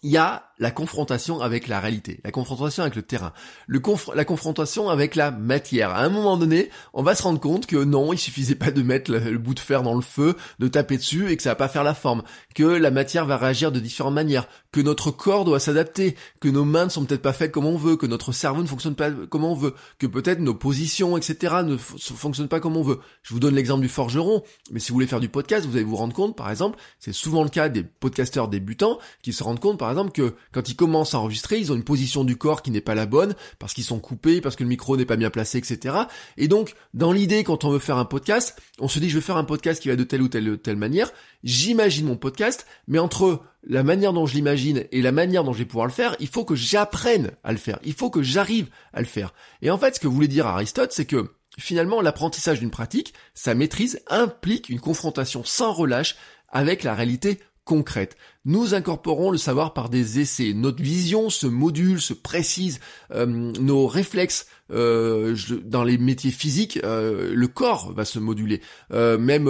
il 0.01 0.11
y 0.11 0.17
a 0.17 0.50
la 0.61 0.69
confrontation 0.69 1.41
avec 1.41 1.67
la 1.67 1.79
réalité, 1.79 2.19
la 2.23 2.31
confrontation 2.31 2.83
avec 2.83 2.95
le 2.95 3.01
terrain, 3.01 3.33
la 3.67 4.25
confrontation 4.25 4.89
avec 4.89 5.15
la 5.15 5.31
matière. 5.31 5.89
À 5.89 6.03
un 6.03 6.09
moment 6.09 6.37
donné, 6.37 6.69
on 6.93 7.01
va 7.01 7.15
se 7.15 7.23
rendre 7.23 7.39
compte 7.39 7.65
que 7.65 7.83
non, 7.83 8.13
il 8.13 8.19
suffisait 8.19 8.53
pas 8.53 8.69
de 8.69 8.83
mettre 8.83 9.11
le, 9.11 9.39
bout 9.39 9.55
de 9.55 9.59
fer 9.59 9.81
dans 9.81 9.95
le 9.95 10.01
feu, 10.01 10.37
de 10.59 10.67
taper 10.67 10.97
dessus 10.97 11.31
et 11.31 11.35
que 11.35 11.41
ça 11.41 11.49
va 11.49 11.55
pas 11.55 11.67
faire 11.67 11.83
la 11.83 11.95
forme, 11.95 12.21
que 12.53 12.63
la 12.63 12.91
matière 12.91 13.25
va 13.25 13.37
réagir 13.37 13.71
de 13.71 13.79
différentes 13.79 14.13
manières, 14.13 14.47
que 14.71 14.79
notre 14.79 15.09
corps 15.09 15.45
doit 15.45 15.59
s'adapter, 15.59 16.15
que 16.39 16.47
nos 16.47 16.63
mains 16.63 16.85
ne 16.85 16.89
sont 16.89 17.05
peut-être 17.05 17.23
pas 17.23 17.33
faites 17.33 17.51
comme 17.51 17.65
on 17.65 17.75
veut, 17.77 17.95
que 17.95 18.05
notre 18.05 18.31
cerveau 18.31 18.61
ne 18.61 18.67
fonctionne 18.67 18.95
pas 18.95 19.09
comme 19.09 19.43
on 19.43 19.55
veut, 19.55 19.73
que 19.97 20.05
peut-être 20.05 20.41
nos 20.41 20.53
positions, 20.53 21.17
etc. 21.17 21.55
ne 21.65 21.75
fonctionnent 21.75 22.47
pas 22.47 22.59
comme 22.59 22.77
on 22.77 22.83
veut. 22.83 22.99
Je 23.23 23.33
vous 23.33 23.39
donne 23.39 23.55
l'exemple 23.55 23.81
du 23.81 23.89
forgeron, 23.89 24.43
mais 24.71 24.79
si 24.79 24.89
vous 24.89 24.93
voulez 24.93 25.07
faire 25.07 25.19
du 25.19 25.29
podcast, 25.29 25.65
vous 25.65 25.75
allez 25.75 25.83
vous 25.83 25.95
rendre 25.95 26.13
compte, 26.13 26.37
par 26.37 26.51
exemple, 26.51 26.77
c'est 26.99 27.13
souvent 27.13 27.41
le 27.41 27.49
cas 27.49 27.67
des 27.67 27.83
podcasteurs 27.83 28.47
débutants 28.47 28.99
qui 29.23 29.33
se 29.33 29.43
rendent 29.43 29.59
compte, 29.59 29.79
par 29.79 29.89
exemple, 29.89 30.11
que 30.11 30.35
quand 30.53 30.69
ils 30.69 30.75
commencent 30.75 31.13
à 31.13 31.19
enregistrer, 31.19 31.59
ils 31.59 31.71
ont 31.71 31.75
une 31.75 31.83
position 31.83 32.23
du 32.23 32.35
corps 32.37 32.61
qui 32.61 32.71
n'est 32.71 32.81
pas 32.81 32.95
la 32.95 33.05
bonne, 33.05 33.35
parce 33.59 33.73
qu'ils 33.73 33.83
sont 33.83 33.99
coupés, 33.99 34.41
parce 34.41 34.55
que 34.55 34.63
le 34.63 34.69
micro 34.69 34.97
n'est 34.97 35.05
pas 35.05 35.17
bien 35.17 35.29
placé, 35.29 35.57
etc. 35.57 35.95
Et 36.37 36.47
donc, 36.47 36.73
dans 36.93 37.11
l'idée, 37.11 37.43
quand 37.43 37.63
on 37.63 37.71
veut 37.71 37.79
faire 37.79 37.97
un 37.97 38.05
podcast, 38.05 38.59
on 38.79 38.87
se 38.87 38.99
dit, 38.99 39.09
je 39.09 39.15
vais 39.15 39.21
faire 39.21 39.37
un 39.37 39.43
podcast 39.43 39.81
qui 39.81 39.89
va 39.89 39.95
de 39.95 40.03
telle 40.03 40.21
ou 40.21 40.27
telle, 40.27 40.57
telle 40.57 40.75
manière, 40.75 41.11
j'imagine 41.43 42.05
mon 42.05 42.17
podcast, 42.17 42.65
mais 42.87 42.99
entre 42.99 43.41
la 43.63 43.83
manière 43.83 44.13
dont 44.13 44.25
je 44.25 44.33
l'imagine 44.33 44.85
et 44.91 45.01
la 45.01 45.11
manière 45.11 45.43
dont 45.43 45.53
je 45.53 45.59
vais 45.59 45.65
pouvoir 45.65 45.85
le 45.85 45.91
faire, 45.91 46.15
il 46.19 46.27
faut 46.27 46.45
que 46.45 46.55
j'apprenne 46.55 47.31
à 47.43 47.51
le 47.51 47.57
faire, 47.57 47.79
il 47.83 47.93
faut 47.93 48.09
que 48.09 48.23
j'arrive 48.23 48.69
à 48.93 48.99
le 48.99 49.05
faire. 49.05 49.33
Et 49.61 49.69
en 49.69 49.77
fait, 49.77 49.95
ce 49.95 49.99
que 49.99 50.07
voulait 50.07 50.27
dire 50.27 50.47
Aristote, 50.47 50.91
c'est 50.91 51.05
que 51.05 51.35
finalement, 51.59 52.01
l'apprentissage 52.01 52.59
d'une 52.59 52.71
pratique, 52.71 53.13
sa 53.33 53.53
maîtrise 53.53 54.01
implique 54.07 54.69
une 54.69 54.79
confrontation 54.79 55.43
sans 55.43 55.73
relâche 55.73 56.15
avec 56.49 56.83
la 56.83 56.93
réalité 56.93 57.39
concrète. 57.63 58.17
Nous 58.45 58.73
incorporons 58.73 59.31
le 59.31 59.37
savoir 59.37 59.73
par 59.73 59.89
des 59.89 60.19
essais. 60.19 60.53
Notre 60.53 60.81
vision 60.81 61.29
se 61.29 61.47
module, 61.47 62.01
se 62.01 62.13
précise. 62.13 62.79
Euh, 63.11 63.25
nos 63.25 63.87
réflexes 63.87 64.47
euh, 64.71 65.35
dans 65.63 65.83
les 65.83 65.97
métiers 65.97 66.31
physiques, 66.31 66.79
euh, 66.83 67.31
le 67.33 67.47
corps 67.47 67.93
va 67.93 68.05
se 68.05 68.19
moduler. 68.19 68.61
même 68.91 69.49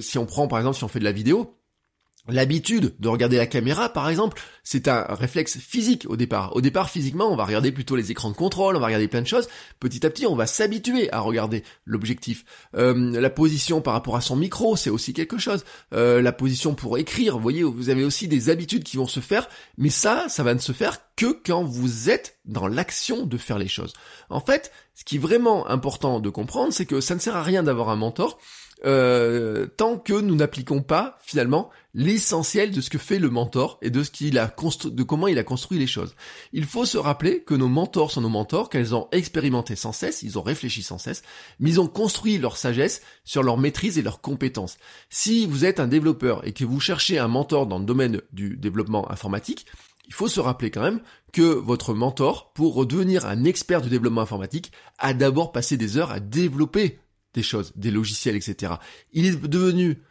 si 0.00 0.18
on 0.18 0.26
prend 0.26 0.48
par 0.48 0.58
exemple, 0.58 0.76
si 0.76 0.84
on 0.84 0.88
fait 0.88 0.98
de 0.98 1.04
la 1.04 1.12
vidéo, 1.12 1.54
L'habitude 2.30 2.94
de 2.98 3.08
regarder 3.08 3.36
la 3.36 3.46
caméra, 3.46 3.88
par 3.88 4.08
exemple, 4.08 4.40
c'est 4.62 4.88
un 4.88 5.02
réflexe 5.10 5.58
physique 5.58 6.06
au 6.08 6.16
départ. 6.16 6.54
Au 6.54 6.60
départ, 6.60 6.90
physiquement, 6.90 7.30
on 7.32 7.36
va 7.36 7.44
regarder 7.44 7.72
plutôt 7.72 7.96
les 7.96 8.10
écrans 8.10 8.30
de 8.30 8.36
contrôle, 8.36 8.76
on 8.76 8.80
va 8.80 8.86
regarder 8.86 9.08
plein 9.08 9.22
de 9.22 9.26
choses. 9.26 9.48
Petit 9.80 10.06
à 10.06 10.10
petit, 10.10 10.26
on 10.26 10.36
va 10.36 10.46
s'habituer 10.46 11.12
à 11.12 11.20
regarder 11.20 11.64
l'objectif. 11.84 12.44
Euh, 12.76 13.20
la 13.20 13.30
position 13.30 13.80
par 13.80 13.94
rapport 13.94 14.16
à 14.16 14.20
son 14.20 14.36
micro, 14.36 14.76
c'est 14.76 14.90
aussi 14.90 15.12
quelque 15.12 15.38
chose. 15.38 15.64
Euh, 15.92 16.22
la 16.22 16.32
position 16.32 16.74
pour 16.74 16.98
écrire, 16.98 17.34
vous 17.34 17.42
voyez, 17.42 17.62
vous 17.62 17.90
avez 17.90 18.04
aussi 18.04 18.28
des 18.28 18.48
habitudes 18.48 18.84
qui 18.84 18.96
vont 18.96 19.06
se 19.06 19.20
faire, 19.20 19.48
mais 19.76 19.90
ça, 19.90 20.26
ça 20.28 20.42
va 20.42 20.54
ne 20.54 20.60
se 20.60 20.72
faire 20.72 20.98
que 21.16 21.38
quand 21.44 21.64
vous 21.64 22.10
êtes 22.10 22.38
dans 22.44 22.66
l'action 22.66 23.26
de 23.26 23.36
faire 23.36 23.58
les 23.58 23.68
choses. 23.68 23.92
En 24.28 24.40
fait, 24.40 24.72
ce 24.94 25.04
qui 25.04 25.16
est 25.16 25.20
vraiment 25.20 25.68
important 25.68 26.20
de 26.20 26.28
comprendre, 26.30 26.72
c'est 26.72 26.86
que 26.86 27.00
ça 27.00 27.14
ne 27.14 27.20
sert 27.20 27.36
à 27.36 27.42
rien 27.42 27.62
d'avoir 27.62 27.88
un 27.88 27.96
mentor 27.96 28.38
euh, 28.84 29.66
tant 29.76 29.98
que 29.98 30.14
nous 30.14 30.34
n'appliquons 30.34 30.82
pas 30.82 31.18
finalement 31.20 31.70
l'essentiel 31.92 32.70
de 32.70 32.80
ce 32.80 32.88
que 32.88 32.98
fait 32.98 33.18
le 33.18 33.28
mentor 33.28 33.78
et 33.82 33.90
de 33.90 34.02
ce 34.02 34.10
qu'il 34.10 34.38
a 34.38 34.46
construit, 34.46 34.92
de 34.92 35.02
comment 35.02 35.26
il 35.28 35.38
a 35.38 35.44
construit 35.44 35.78
les 35.78 35.86
choses. 35.86 36.14
Il 36.52 36.64
faut 36.64 36.86
se 36.86 36.96
rappeler 36.96 37.42
que 37.42 37.54
nos 37.54 37.68
mentors 37.68 38.10
sont 38.10 38.20
nos 38.20 38.28
mentors, 38.28 38.70
qu'elles 38.70 38.94
ont 38.94 39.08
expérimenté 39.12 39.76
sans 39.76 39.92
cesse, 39.92 40.22
ils 40.22 40.38
ont 40.38 40.42
réfléchi 40.42 40.82
sans 40.82 40.98
cesse, 40.98 41.22
mais 41.58 41.70
ils 41.70 41.80
ont 41.80 41.88
construit 41.88 42.38
leur 42.38 42.56
sagesse 42.56 43.02
sur 43.24 43.42
leur 43.42 43.58
maîtrise 43.58 43.98
et 43.98 44.02
leurs 44.02 44.20
compétences. 44.20 44.78
Si 45.10 45.46
vous 45.46 45.64
êtes 45.64 45.80
un 45.80 45.88
développeur 45.88 46.46
et 46.46 46.52
que 46.52 46.64
vous 46.64 46.80
cherchez 46.80 47.18
un 47.18 47.28
mentor 47.28 47.66
dans 47.66 47.78
le 47.78 47.84
domaine 47.84 48.20
du 48.32 48.56
développement 48.56 49.10
informatique, 49.10 49.66
il 50.06 50.14
faut 50.14 50.28
se 50.28 50.40
rappeler 50.40 50.70
quand 50.70 50.82
même 50.82 51.00
que 51.32 51.42
votre 51.42 51.94
mentor, 51.94 52.52
pour 52.52 52.74
redevenir 52.74 53.26
un 53.26 53.44
expert 53.44 53.80
du 53.80 53.88
développement 53.88 54.22
informatique, 54.22 54.72
a 54.98 55.14
d'abord 55.14 55.52
passé 55.52 55.76
des 55.76 55.98
heures 55.98 56.10
à 56.10 56.18
développer 56.18 56.98
des 57.34 57.42
choses, 57.42 57.72
des 57.76 57.90
logiciels, 57.90 58.36
etc. 58.36 58.74
Il 59.12 59.26
est 59.26 59.40
devenu 59.40 60.02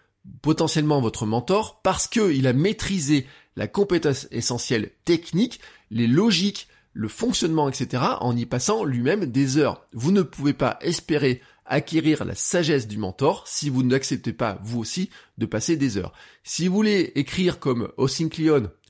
potentiellement 0.41 1.01
votre 1.01 1.25
mentor 1.25 1.81
parce 1.81 2.07
qu'il 2.07 2.47
a 2.47 2.53
maîtrisé 2.53 3.25
la 3.55 3.67
compétence 3.67 4.27
essentielle 4.31 4.91
technique, 5.05 5.59
les 5.91 6.07
logiques, 6.07 6.67
le 6.93 7.07
fonctionnement, 7.07 7.69
etc. 7.69 8.03
en 8.19 8.35
y 8.35 8.45
passant 8.45 8.83
lui-même 8.83 9.25
des 9.25 9.57
heures. 9.57 9.85
Vous 9.93 10.11
ne 10.11 10.21
pouvez 10.21 10.53
pas 10.53 10.77
espérer 10.81 11.41
acquérir 11.65 12.25
la 12.25 12.35
sagesse 12.35 12.87
du 12.87 12.97
mentor 12.97 13.47
si 13.47 13.69
vous 13.69 13.83
n'acceptez 13.83 14.33
pas, 14.33 14.59
vous 14.63 14.79
aussi, 14.79 15.09
de 15.37 15.45
passer 15.45 15.77
des 15.77 15.97
heures. 15.97 16.13
Si 16.43 16.67
vous 16.67 16.73
voulez 16.73 17.11
écrire 17.15 17.59
comme 17.59 17.91
Austin 17.97 18.27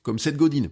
comme 0.02 0.18
Seth 0.18 0.38
Godin, 0.38 0.68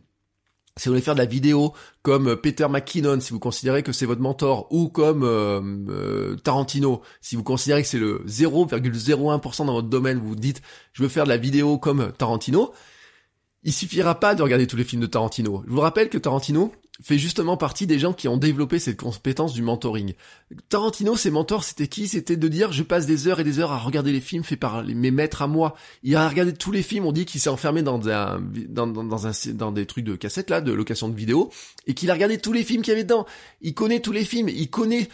si 0.78 0.88
vous 0.88 0.94
voulez 0.94 1.02
faire 1.02 1.16
de 1.16 1.20
la 1.20 1.26
vidéo 1.26 1.74
comme 2.02 2.36
Peter 2.38 2.68
McKinnon, 2.70 3.20
si 3.20 3.34
vous 3.34 3.40
considérez 3.40 3.84
que 3.84 3.92
c'est 3.92 4.06
votre 4.06 4.22
mentor, 4.22 4.68
ou 4.72 4.90
comme 4.90 5.24
euh, 5.24 5.60
euh, 5.90 6.36
Tarantino, 6.38 7.02
si 7.22 7.36
vous 7.36 7.44
considérez 7.44 7.82
que 7.82 7.88
c'est 7.88 8.00
le 8.00 8.24
0,01% 8.28 9.66
dans 9.66 9.74
votre 9.74 9.90
domaine, 9.90 10.20
vous 10.20 10.36
dites 10.36 10.62
je 10.94 11.04
veux 11.04 11.10
faire 11.10 11.26
de 11.26 11.30
la 11.30 11.38
vidéo 11.38 11.78
comme 11.78 12.12
Tarantino, 12.14 12.74
il 13.64 13.74
suffira 13.74 14.20
pas 14.20 14.36
de 14.36 14.44
regarder 14.44 14.68
tous 14.68 14.78
les 14.78 14.84
films 14.84 15.02
de 15.02 15.08
Tarantino. 15.08 15.64
Je 15.68 15.72
vous 15.72 15.82
rappelle 15.82 16.10
que 16.10 16.18
Tarantino, 16.18 16.72
fait 17.02 17.18
justement 17.18 17.58
partie 17.58 17.88
des 17.88 18.00
gens 18.00 18.14
qui 18.14 18.28
ont 18.28 18.38
développé 18.38 18.80
cette 18.80 19.00
compétence 19.00 19.54
du 19.54 19.62
mentoring. 19.62 20.14
Tarantino, 20.70 21.16
ses 21.16 21.32
mentors, 21.32 21.64
c'était 21.64 21.88
qui? 21.88 22.08
C'était 22.08 22.38
de 22.38 22.48
dire 22.48 22.72
je 22.72 22.84
passe 22.84 23.06
des 23.06 23.28
heures 23.28 23.40
et 23.40 23.44
des 23.44 23.60
heures 23.60 23.72
à 23.72 23.78
regarder 23.78 24.12
les 24.12 24.22
films 24.22 24.44
faits 24.44 24.60
par 24.60 24.84
mes 24.84 25.12
maîtres 25.12 25.42
à 25.42 25.48
moi. 25.48 25.76
Il 26.04 26.16
a 26.16 26.28
regardé 26.28 26.54
tous 26.54 26.72
les 26.72 26.84
films, 26.84 27.06
on 27.06 27.12
dit 27.12 27.26
qu'il 27.26 27.40
s'est 27.40 27.50
enfermé 27.50 27.82
dans 27.82 28.10
un 28.10 28.42
dans, 28.70 28.88
dans, 28.88 29.28
un 29.28 29.32
dans 29.54 29.72
des 29.72 29.86
trucs 29.86 30.06
de 30.06 30.16
cassette 30.16 30.50
là, 30.50 30.62
de 30.62 30.72
location 30.72 31.10
de 31.10 31.16
vidéo, 31.16 31.52
et 31.86 31.94
qu'il 31.94 32.10
a 32.10 32.14
regardé 32.14 32.38
tous 32.38 32.54
les 32.54 32.64
films 32.64 32.82
qu'il 32.82 32.92
y 32.92 32.96
avait 32.96 33.04
dedans. 33.04 33.26
Il 33.62 33.74
connaît 33.74 34.00
tous 34.00 34.12
les 34.12 34.26
films, 34.26 34.50
il 34.50 34.70
connaît 34.70 35.08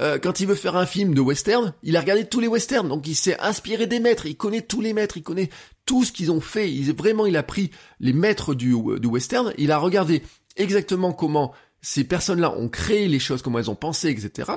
euh, 0.00 0.18
quand 0.18 0.40
il 0.40 0.46
veut 0.46 0.54
faire 0.54 0.76
un 0.76 0.86
film 0.86 1.14
de 1.14 1.20
western, 1.20 1.74
il 1.82 1.96
a 1.96 2.00
regardé 2.00 2.24
tous 2.24 2.40
les 2.40 2.48
westerns, 2.48 2.88
donc 2.88 3.06
il 3.06 3.16
s'est 3.16 3.38
inspiré 3.40 3.86
des 3.86 4.00
maîtres, 4.00 4.26
il 4.26 4.36
connaît 4.36 4.62
tous 4.62 4.80
les 4.80 4.92
maîtres, 4.92 5.16
il 5.16 5.22
connaît 5.22 5.50
tout 5.84 6.04
ce 6.04 6.12
qu'ils 6.12 6.30
ont 6.30 6.40
fait, 6.40 6.70
il, 6.72 6.94
vraiment 6.94 7.26
il 7.26 7.36
a 7.36 7.42
pris 7.42 7.70
les 7.98 8.12
maîtres 8.12 8.54
du, 8.54 8.74
du 8.98 9.06
western, 9.08 9.52
il 9.58 9.72
a 9.72 9.78
regardé 9.78 10.22
exactement 10.56 11.12
comment 11.12 11.52
ces 11.82 12.04
personnes-là 12.04 12.52
ont 12.52 12.68
créé 12.68 13.08
les 13.08 13.18
choses, 13.18 13.42
comment 13.42 13.58
elles 13.58 13.70
ont 13.70 13.76
pensé, 13.76 14.10
etc. 14.10 14.52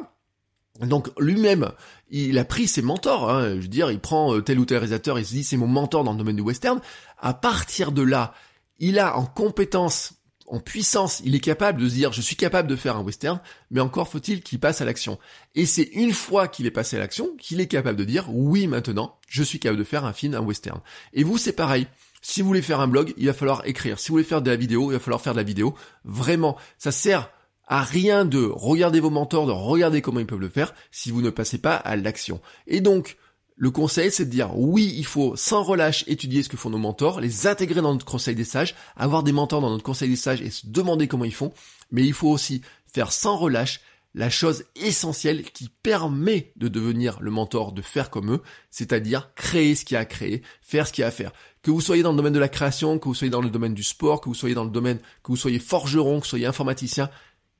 Donc 0.81 1.09
lui-même, 1.19 1.71
il 2.09 2.37
a 2.39 2.45
pris 2.45 2.67
ses 2.67 2.81
mentors, 2.81 3.29
hein, 3.29 3.49
je 3.55 3.61
veux 3.61 3.67
dire, 3.67 3.91
il 3.91 3.99
prend 3.99 4.35
euh, 4.35 4.41
tel 4.41 4.59
ou 4.59 4.65
tel 4.65 4.79
réalisateur, 4.79 5.19
il 5.19 5.25
se 5.25 5.33
dit 5.33 5.43
c'est 5.43 5.57
mon 5.57 5.67
mentor 5.67 6.03
dans 6.03 6.13
le 6.13 6.17
domaine 6.17 6.35
du 6.35 6.41
western. 6.41 6.81
À 7.19 7.33
partir 7.33 7.91
de 7.91 8.01
là, 8.01 8.33
il 8.79 8.97
a 8.97 9.15
en 9.17 9.25
compétence, 9.25 10.15
en 10.47 10.59
puissance, 10.59 11.21
il 11.23 11.35
est 11.35 11.39
capable 11.39 11.79
de 11.79 11.87
se 11.87 11.93
dire 11.93 12.11
je 12.11 12.21
suis 12.21 12.35
capable 12.35 12.67
de 12.67 12.75
faire 12.75 12.97
un 12.97 13.03
western, 13.03 13.39
mais 13.69 13.81
encore 13.81 14.07
faut-il 14.07 14.41
qu'il 14.41 14.59
passe 14.59 14.81
à 14.81 14.85
l'action. 14.85 15.19
Et 15.53 15.67
c'est 15.67 15.89
une 15.93 16.11
fois 16.11 16.47
qu'il 16.47 16.65
est 16.65 16.71
passé 16.71 16.95
à 16.95 16.99
l'action 16.99 17.29
qu'il 17.37 17.61
est 17.61 17.67
capable 17.67 17.99
de 17.99 18.03
dire 18.03 18.25
oui 18.33 18.65
maintenant, 18.65 19.19
je 19.27 19.43
suis 19.43 19.59
capable 19.59 19.79
de 19.79 19.85
faire 19.85 20.05
un 20.05 20.13
film, 20.13 20.33
un 20.33 20.41
western. 20.41 20.81
Et 21.13 21.23
vous 21.23 21.37
c'est 21.37 21.53
pareil. 21.53 21.87
Si 22.25 22.41
vous 22.41 22.47
voulez 22.47 22.61
faire 22.61 22.79
un 22.79 22.87
blog, 22.87 23.13
il 23.17 23.27
va 23.27 23.33
falloir 23.33 23.67
écrire. 23.67 23.99
Si 23.99 24.07
vous 24.07 24.13
voulez 24.13 24.23
faire 24.23 24.41
de 24.41 24.49
la 24.49 24.55
vidéo, 24.55 24.89
il 24.89 24.93
va 24.93 24.99
falloir 24.99 25.21
faire 25.21 25.33
de 25.33 25.39
la 25.39 25.43
vidéo. 25.43 25.75
Vraiment, 26.05 26.57
ça 26.77 26.91
sert 26.91 27.29
à 27.67 27.83
rien 27.83 28.23
de 28.23 28.45
regarder 28.45 29.01
vos 29.01 29.09
mentors, 29.09 29.45
de 29.45 29.51
regarder 29.51 30.01
comment 30.01 30.21
ils 30.21 30.25
peuvent 30.25 30.39
le 30.39 30.49
faire 30.49 30.73
si 30.89 31.11
vous 31.11 31.21
ne 31.21 31.29
passez 31.29 31.57
pas 31.57 31.75
à 31.75 31.97
l'action. 31.97 32.39
Et 32.65 32.79
donc, 32.79 33.17
le 33.57 33.71
conseil, 33.71 34.09
c'est 34.09 34.25
de 34.25 34.29
dire 34.29 34.57
oui, 34.57 34.93
il 34.97 35.05
faut 35.05 35.35
sans 35.35 35.63
relâche 35.63 36.05
étudier 36.07 36.43
ce 36.43 36.49
que 36.49 36.55
font 36.55 36.69
nos 36.69 36.77
mentors, 36.77 37.19
les 37.19 37.45
intégrer 37.45 37.81
dans 37.81 37.91
notre 37.91 38.05
conseil 38.05 38.35
des 38.35 38.45
sages, 38.45 38.73
avoir 38.95 39.23
des 39.23 39.33
mentors 39.33 39.59
dans 39.59 39.69
notre 39.69 39.83
conseil 39.83 40.09
des 40.09 40.15
sages 40.15 40.41
et 40.41 40.49
se 40.49 40.67
demander 40.67 41.09
comment 41.09 41.25
ils 41.25 41.33
font. 41.33 41.51
Mais 41.91 42.05
il 42.05 42.13
faut 42.13 42.29
aussi 42.29 42.61
faire 42.93 43.11
sans 43.11 43.35
relâche 43.35 43.81
la 44.13 44.29
chose 44.29 44.65
essentielle 44.75 45.43
qui 45.43 45.69
permet 45.69 46.51
de 46.55 46.67
devenir 46.67 47.19
le 47.19 47.31
mentor, 47.31 47.71
de 47.71 47.81
faire 47.81 48.09
comme 48.09 48.33
eux, 48.33 48.41
c'est-à-dire 48.69 49.33
créer 49.33 49.75
ce 49.75 49.85
qu'il 49.85 49.95
y 49.95 49.97
a 49.97 50.01
à 50.01 50.05
créer, 50.05 50.43
faire 50.61 50.87
ce 50.87 50.93
qu'il 50.93 51.01
y 51.01 51.05
a 51.05 51.07
à 51.07 51.11
faire. 51.11 51.31
Que 51.63 51.71
vous 51.71 51.81
soyez 51.81 52.03
dans 52.03 52.11
le 52.11 52.17
domaine 52.17 52.33
de 52.33 52.39
la 52.39 52.49
création, 52.49 52.99
que 52.99 53.07
vous 53.07 53.15
soyez 53.15 53.31
dans 53.31 53.41
le 53.41 53.49
domaine 53.49 53.73
du 53.73 53.83
sport, 53.83 54.21
que 54.21 54.29
vous 54.29 54.35
soyez 54.35 54.53
dans 54.53 54.65
le 54.65 54.69
domaine, 54.69 54.99
que 55.23 55.31
vous 55.31 55.35
soyez 55.37 55.59
forgeron, 55.59 56.19
que 56.19 56.25
vous 56.25 56.29
soyez 56.29 56.45
informaticien, 56.45 57.09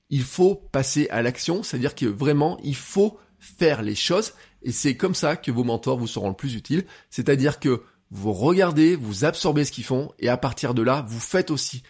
il 0.10 0.22
faut 0.22 0.56
passer 0.56 1.08
à 1.10 1.22
l'action, 1.24 1.64
c'est-à-dire 1.64 1.96
que 1.96 2.06
vraiment, 2.06 2.60
il 2.64 2.76
faut 2.76 3.18
faire 3.40 3.82
les 3.82 3.96
choses, 3.96 4.34
et 4.62 4.72
c'est 4.72 4.96
comme 4.96 5.16
ça 5.16 5.36
que 5.36 5.52
vos 5.52 5.64
mentors 5.64 5.98
vous 5.98 6.08
seront 6.08 6.30
le 6.30 6.36
plus 6.36 6.56
utiles, 6.56 6.86
c'est-à-dire 7.10 7.60
que 7.60 7.82
vous 8.12 8.32
regardez, 8.32 8.96
vous 8.96 9.26
absorbez 9.26 9.66
ce 9.66 9.72
qu'ils 9.72 9.84
font, 9.84 10.12
et 10.20 10.30
à 10.30 10.38
partir 10.38 10.76
de 10.76 10.84
là, 10.84 11.04
vous 11.08 11.20
faites 11.20 11.50
aussi 11.50 11.82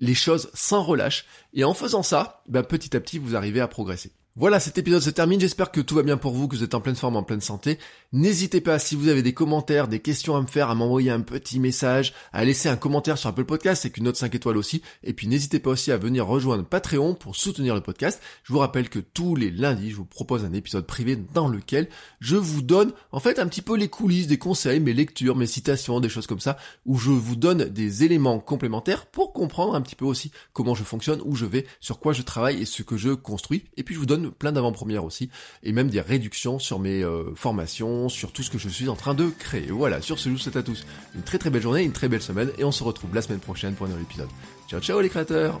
les 0.00 0.14
choses 0.14 0.50
sans 0.54 0.82
relâche. 0.82 1.26
Et 1.54 1.64
en 1.64 1.74
faisant 1.74 2.02
ça, 2.02 2.42
ben, 2.48 2.62
petit 2.62 2.96
à 2.96 3.00
petit, 3.00 3.18
vous 3.18 3.36
arrivez 3.36 3.60
à 3.60 3.68
progresser. 3.68 4.12
Voilà, 4.36 4.60
cet 4.60 4.78
épisode 4.78 5.02
se 5.02 5.10
termine. 5.10 5.40
J'espère 5.40 5.72
que 5.72 5.80
tout 5.80 5.96
va 5.96 6.04
bien 6.04 6.16
pour 6.16 6.32
vous, 6.32 6.46
que 6.46 6.54
vous 6.54 6.62
êtes 6.62 6.76
en 6.76 6.80
pleine 6.80 6.94
forme, 6.94 7.16
en 7.16 7.24
pleine 7.24 7.40
santé. 7.40 7.80
N'hésitez 8.12 8.60
pas, 8.60 8.78
si 8.78 8.94
vous 8.94 9.08
avez 9.08 9.22
des 9.22 9.34
commentaires, 9.34 9.88
des 9.88 9.98
questions 9.98 10.36
à 10.36 10.40
me 10.40 10.46
faire, 10.46 10.70
à 10.70 10.76
m'envoyer 10.76 11.10
un 11.10 11.20
petit 11.20 11.58
message, 11.58 12.14
à 12.32 12.44
laisser 12.44 12.68
un 12.68 12.76
commentaire 12.76 13.18
sur 13.18 13.28
Apple 13.28 13.44
Podcast 13.44 13.84
et 13.84 13.90
qu'une 13.90 14.04
note 14.04 14.14
5 14.14 14.32
étoiles 14.32 14.56
aussi. 14.56 14.82
Et 15.02 15.14
puis 15.14 15.26
n'hésitez 15.26 15.58
pas 15.58 15.70
aussi 15.70 15.90
à 15.90 15.96
venir 15.96 16.28
rejoindre 16.28 16.64
Patreon 16.64 17.14
pour 17.14 17.34
soutenir 17.34 17.74
le 17.74 17.80
podcast. 17.80 18.22
Je 18.44 18.52
vous 18.52 18.60
rappelle 18.60 18.88
que 18.88 19.00
tous 19.00 19.34
les 19.34 19.50
lundis, 19.50 19.90
je 19.90 19.96
vous 19.96 20.04
propose 20.04 20.44
un 20.44 20.52
épisode 20.52 20.86
privé 20.86 21.16
dans 21.16 21.48
lequel 21.48 21.88
je 22.20 22.36
vous 22.36 22.62
donne 22.62 22.92
en 23.10 23.18
fait 23.18 23.40
un 23.40 23.48
petit 23.48 23.62
peu 23.62 23.76
les 23.76 23.88
coulisses, 23.88 24.28
des 24.28 24.38
conseils, 24.38 24.78
mes 24.78 24.92
lectures, 24.92 25.34
mes 25.34 25.46
citations, 25.48 25.98
des 25.98 26.08
choses 26.08 26.28
comme 26.28 26.38
ça, 26.38 26.56
où 26.86 26.96
je 26.98 27.10
vous 27.10 27.34
donne 27.34 27.64
des 27.64 28.04
éléments 28.04 28.38
complémentaires 28.38 29.06
pour 29.06 29.32
comprendre 29.32 29.74
un 29.74 29.80
petit 29.80 29.96
peu 29.96 30.04
aussi 30.04 30.30
comment 30.52 30.76
je 30.76 30.84
fonctionne, 30.84 31.20
où 31.24 31.34
je 31.34 31.46
vais, 31.46 31.66
sur 31.80 31.98
quoi 31.98 32.12
je 32.12 32.22
travaille 32.22 32.62
et 32.62 32.64
ce 32.64 32.84
que 32.84 32.96
je 32.96 33.10
construis. 33.10 33.64
Et 33.76 33.82
puis 33.82 33.96
je 33.96 33.98
vous 33.98 34.06
plein 34.28 34.52
d'avant-premières 34.52 35.04
aussi, 35.04 35.30
et 35.62 35.72
même 35.72 35.88
des 35.88 36.00
réductions 36.00 36.58
sur 36.58 36.78
mes 36.78 37.02
euh, 37.02 37.34
formations, 37.34 38.08
sur 38.08 38.32
tout 38.32 38.42
ce 38.42 38.50
que 38.50 38.58
je 38.58 38.68
suis 38.68 38.88
en 38.88 38.96
train 38.96 39.14
de 39.14 39.30
créer. 39.30 39.70
Voilà, 39.70 40.00
sur 40.00 40.18
ce, 40.18 40.28
je 40.28 40.34
vous 40.34 40.38
souhaite 40.38 40.56
à 40.56 40.62
tous 40.62 40.84
une 41.14 41.22
très 41.22 41.38
très 41.38 41.50
belle 41.50 41.62
journée, 41.62 41.82
une 41.82 41.92
très 41.92 42.08
belle 42.08 42.22
semaine, 42.22 42.50
et 42.58 42.64
on 42.64 42.72
se 42.72 42.84
retrouve 42.84 43.14
la 43.14 43.22
semaine 43.22 43.40
prochaine 43.40 43.74
pour 43.74 43.86
un 43.86 43.88
nouvel 43.88 44.04
épisode. 44.04 44.28
Ciao 44.68 44.80
ciao 44.80 45.00
les 45.00 45.08
créateurs 45.08 45.60